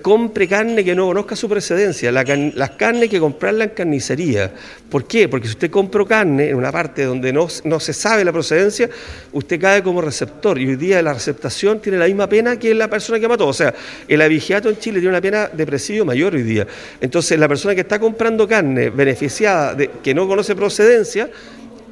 compre 0.05 0.47
carne 0.47 0.85
que 0.85 0.95
no 0.95 1.07
conozca 1.07 1.35
su 1.35 1.49
precedencia, 1.49 2.13
las 2.13 2.71
carnes 2.73 3.09
que 3.09 3.19
comprarla 3.19 3.65
en 3.65 3.71
carnicería. 3.71 4.53
¿Por 4.91 5.07
qué? 5.07 5.31
Porque 5.31 5.47
si 5.47 5.55
usted 5.55 5.71
compra 5.71 6.05
carne 6.05 6.51
en 6.51 6.57
una 6.57 6.71
parte 6.71 7.05
donde 7.05 7.33
no, 7.33 7.49
no 7.65 7.81
se 7.81 7.95
sabe 7.95 8.23
la 8.23 8.31
procedencia, 8.31 8.91
usted 9.33 9.59
cae 9.59 9.83
como 9.83 10.03
receptor 10.03 10.59
y 10.59 10.67
hoy 10.67 10.77
día 10.77 11.01
la 11.01 11.15
receptación 11.15 11.81
tiene 11.81 11.97
la 11.97 12.05
misma 12.05 12.29
pena 12.29 12.59
que 12.59 12.75
la 12.75 12.91
persona 12.91 13.19
que 13.19 13.27
mató. 13.27 13.49
O 13.49 13.55
sea, 13.55 13.75
el 14.07 14.21
abigeato 14.21 14.69
en 14.69 14.77
Chile 14.77 15.01
tiene 15.01 15.09
una 15.09 15.23
pena 15.23 15.49
de 15.49 15.65
presidio 15.65 16.05
mayor 16.05 16.35
hoy 16.35 16.43
día. 16.43 16.67
Entonces, 17.01 17.39
la 17.39 17.49
persona 17.49 17.75
que 17.75 17.81
está 17.81 17.99
comprando 17.99 18.47
carne 18.47 18.91
beneficiada 18.91 19.75
que 20.03 20.13
no 20.13 20.29
conoce 20.29 20.55
procedencia, 20.55 21.31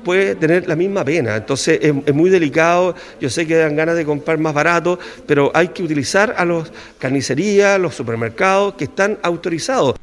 puede 0.05 0.35
tener 0.35 0.67
la 0.69 0.77
misma 0.77 1.05
pena. 1.05 1.37
Entonces 1.37 1.79
es, 1.83 2.15
muy 2.15 2.31
delicado, 2.31 2.95
yo 3.21 3.31
sé 3.31 3.47
que 3.47 3.57
dan 3.57 3.77
ganas 3.77 3.97
de 3.97 4.05
comprar 4.05 4.39
más 4.39 4.55
barato, 4.55 4.99
pero 5.27 5.51
hay 5.55 5.69
que 5.69 5.83
utilizar 5.83 6.35
a 6.37 6.45
los 6.45 6.73
carnicerías, 6.99 7.81
los 7.81 7.95
supermercados 7.95 8.75
que 8.75 8.85
están 8.85 9.19
autorizados. 9.23 9.97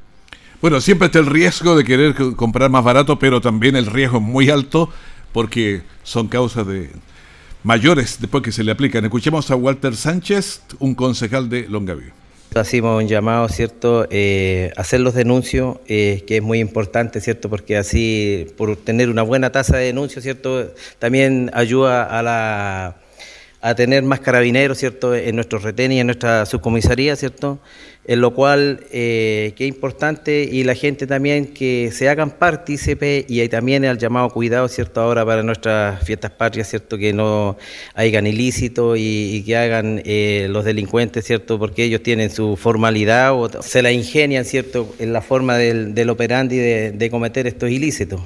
Bueno, 0.62 0.82
siempre 0.82 1.06
está 1.06 1.20
el 1.20 1.26
riesgo 1.26 1.76
de 1.76 1.84
querer 1.84 2.16
comprar 2.36 2.70
más 2.70 2.84
barato, 2.84 3.18
pero 3.18 3.40
también 3.40 3.76
el 3.76 3.86
riesgo 3.86 4.18
es 4.18 4.24
muy 4.24 4.50
alto 4.50 4.90
porque 5.32 5.84
son 6.04 6.28
causas 6.28 6.68
de 6.68 6.90
mayores 7.64 8.18
después 8.20 8.44
que 8.44 8.52
se 8.52 8.64
le 8.64 8.72
aplican. 8.72 9.06
Escuchemos 9.06 9.50
a 9.52 9.56
Walter 9.56 9.96
Sánchez, 9.96 10.64
un 10.80 10.96
concejal 10.96 11.50
de 11.50 11.68
Longaví. 11.70 12.19
Hacemos 12.56 13.00
un 13.04 13.08
llamado, 13.08 13.48
¿cierto?, 13.48 14.08
eh, 14.10 14.72
hacer 14.76 15.02
los 15.02 15.14
denuncios, 15.14 15.78
eh, 15.88 16.24
que 16.26 16.38
es 16.38 16.42
muy 16.44 16.60
importante, 16.60 17.22
¿cierto?, 17.22 17.48
porque 17.48 17.78
así, 17.78 18.48
por 18.58 18.76
tener 18.76 19.10
una 19.10 19.22
buena 19.22 19.52
tasa 19.52 19.78
de 19.78 19.86
denuncios, 19.86 20.24
¿cierto?, 20.24 20.74
también 20.98 21.52
ayuda 21.54 22.04
a 22.06 22.24
la 22.24 22.96
a 23.62 23.76
tener 23.76 24.04
más 24.04 24.22
carabineros, 24.22 24.80
¿cierto?, 24.80 25.14
en 25.14 25.36
nuestros 25.36 25.62
retenes 25.62 25.98
y 25.98 26.00
en 26.00 26.08
nuestra 26.08 26.46
subcomisaría, 26.48 27.16
¿cierto?, 27.16 27.60
en 28.10 28.22
lo 28.22 28.34
cual 28.34 28.88
eh, 28.92 29.54
que 29.56 29.66
es 29.66 29.70
importante 29.70 30.50
y 30.52 30.64
la 30.64 30.74
gente 30.74 31.06
también 31.06 31.54
que 31.54 31.92
se 31.94 32.10
hagan 32.10 32.32
partícipe 32.32 33.24
y 33.30 33.40
hay 33.40 33.50
también 33.50 33.86
el 33.86 34.00
llamado 34.00 34.32
cuidado, 34.32 34.68
¿cierto?, 34.68 35.00
ahora 35.00 35.24
para 35.24 35.44
nuestras 35.44 36.04
fiestas 36.04 36.32
patrias, 36.32 36.68
¿cierto?, 36.68 36.98
que 36.98 37.14
no 37.14 37.56
hagan 37.94 38.26
ilícito 38.26 38.96
y, 38.96 39.44
que 39.46 39.56
hagan 39.56 40.02
eh, 40.06 40.48
los 40.50 40.66
delincuentes, 40.66 41.24
¿cierto?, 41.24 41.60
porque 41.60 41.84
ellos 41.84 42.02
tienen 42.02 42.32
su 42.32 42.58
formalidad 42.58 43.40
o 43.40 43.62
se 43.62 43.84
la 43.84 43.92
ingenian, 43.92 44.44
¿cierto?, 44.44 44.92
en 44.98 45.14
la 45.14 45.22
forma 45.22 45.58
del, 45.58 45.94
del 45.94 46.10
operandi 46.10 46.58
de 46.58 47.10
cometer 47.12 47.46
estos 47.46 47.70
ilícitos. 47.70 48.22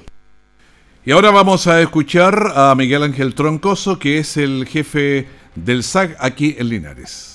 Y 1.04 1.12
ahora 1.12 1.30
vamos 1.32 1.67
a 1.67 1.82
escuchar 1.82 2.54
a 2.56 2.74
Miguel 2.76 3.04
Ángel 3.04 3.36
Troncoso, 3.36 4.00
que 4.00 4.19
es 4.19 4.38
el 4.38 4.65
jefe 4.65 5.26
del 5.56 5.84
SAC 5.84 6.15
aquí 6.19 6.56
en 6.58 6.69
Linares. 6.69 7.33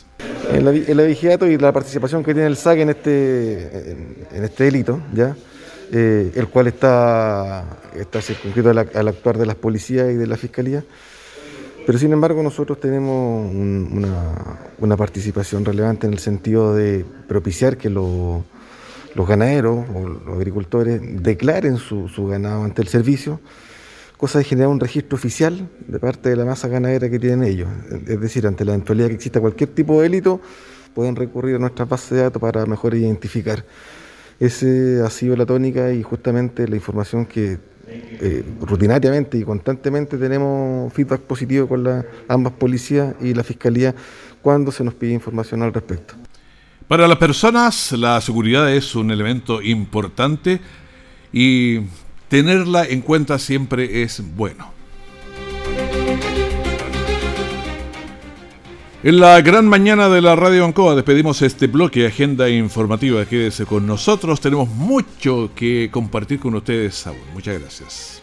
El, 0.53 0.67
el 0.67 1.01
avigiato 1.01 1.47
y 1.47 1.59
la 1.59 1.73
participación 1.73 2.25
que 2.25 2.33
tiene 2.33 2.49
el 2.49 2.57
SAC 2.57 2.79
en 2.79 2.91
este, 2.91 3.91
en, 4.33 4.45
este 4.45 4.65
delito, 4.65 5.01
¿ya? 5.13 5.37
Eh, 5.93 6.33
el 6.35 6.49
cual 6.49 6.67
está, 6.67 7.65
está 7.95 8.21
circunscrito 8.21 8.71
al, 8.71 9.09
actuar 9.09 9.39
de 9.39 9.47
las 9.47 9.57
policías 9.57 10.11
y 10.11 10.15
de 10.15 10.27
la 10.27 10.37
fiscalía. 10.37 10.85
Pero 11.87 11.99
sin 11.99 12.13
embargo 12.13 12.43
nosotros 12.43 12.79
tenemos 12.81 13.51
una, 13.51 14.97
participación 14.97 15.65
relevante 15.65 16.07
en 16.07 16.13
el 16.13 16.19
sentido 16.19 16.75
de 16.75 17.05
propiciar 17.27 17.79
que 17.79 17.89
los 17.89 18.45
ganaderos 19.17 19.87
o 19.95 20.09
los 20.09 20.37
agricultores 20.37 21.01
declaren 21.23 21.79
su, 21.79 22.09
su 22.09 22.27
ganado 22.27 22.65
ante 22.65 22.83
el 22.83 22.89
servicio 22.89 23.41
cosa 24.19 24.39
de 24.41 24.45
generar 24.45 24.69
un 24.69 24.81
registro 24.81 25.17
oficial 25.17 25.69
de 25.87 25.99
parte 25.99 26.29
de 26.29 26.37
la 26.37 26.45
masa 26.45 26.69
ganadera 26.69 27.09
que 27.09 27.19
tienen 27.19 27.45
ellos. 27.45 27.69
Es 28.07 28.21
decir, 28.21 28.47
ante 28.47 28.65
la 28.65 28.73
eventualidad 28.75 29.09
que 29.09 29.15
exista 29.15 29.41
cualquier 29.41 29.71
tipo 29.71 29.97
de 29.97 30.03
delito, 30.03 30.41
pueden 30.93 31.15
recurrir 31.15 31.55
a 31.57 31.59
nuestras 31.61 31.89
bases 31.89 32.11
de 32.11 32.23
datos 32.23 32.43
para 32.43 32.67
mejor 32.67 32.95
identificar. 32.95 33.65
Ese 34.41 35.01
ha 35.05 35.11
sido 35.11 35.37
la 35.37 35.47
tónica 35.47 35.93
y 35.93 36.03
justamente 36.03 36.67
la 36.67 36.75
información 36.75 37.27
que 37.27 37.59
eh, 37.87 38.45
rutinariamente 38.61 39.39
y 39.39 39.45
constantemente 39.45 40.19
tenemos 40.19 40.93
feedback 40.93 41.21
positivo 41.21 41.69
con 41.69 41.85
la, 41.85 42.05
ambas 42.29 42.53
policías 42.55 43.15
y 43.21 43.33
la 43.33 43.45
fiscalía 43.45 43.95
cuando 44.43 44.73
se 44.73 44.83
nos 44.83 44.95
pide 44.95 45.13
información 45.13 45.63
al 45.63 45.73
respecto. 45.73 46.15
Para 46.89 47.07
las 47.07 47.19
personas, 47.19 47.93
la 47.93 48.21
seguridad 48.21 48.73
es 48.73 48.95
un 48.97 49.11
elemento 49.11 49.63
importante 49.63 50.61
y 51.33 51.83
tenerla 52.29 52.85
en 52.85 53.01
cuenta 53.01 53.39
siempre 53.39 54.03
es 54.03 54.23
bueno. 54.37 54.73
En 59.05 59.21
la 59.21 59.41
gran 59.41 59.67
mañana 59.67 60.09
de 60.09 60.21
la 60.21 60.35
Radio 60.35 60.65
Ancoa 60.65 60.97
despedimos 60.97 61.41
este 61.43 61.69
bloque 61.69 62.07
agenda 62.07 62.49
informativa. 62.49 63.25
Quédese 63.25 63.65
con 63.65 63.87
nosotros, 63.87 64.41
tenemos 64.41 64.69
mucho 64.69 65.51
que 65.55 65.89
compartir 65.93 66.41
con 66.41 66.55
ustedes 66.57 67.07
aún. 67.07 67.19
Muchas 67.33 67.61
gracias. 67.61 68.23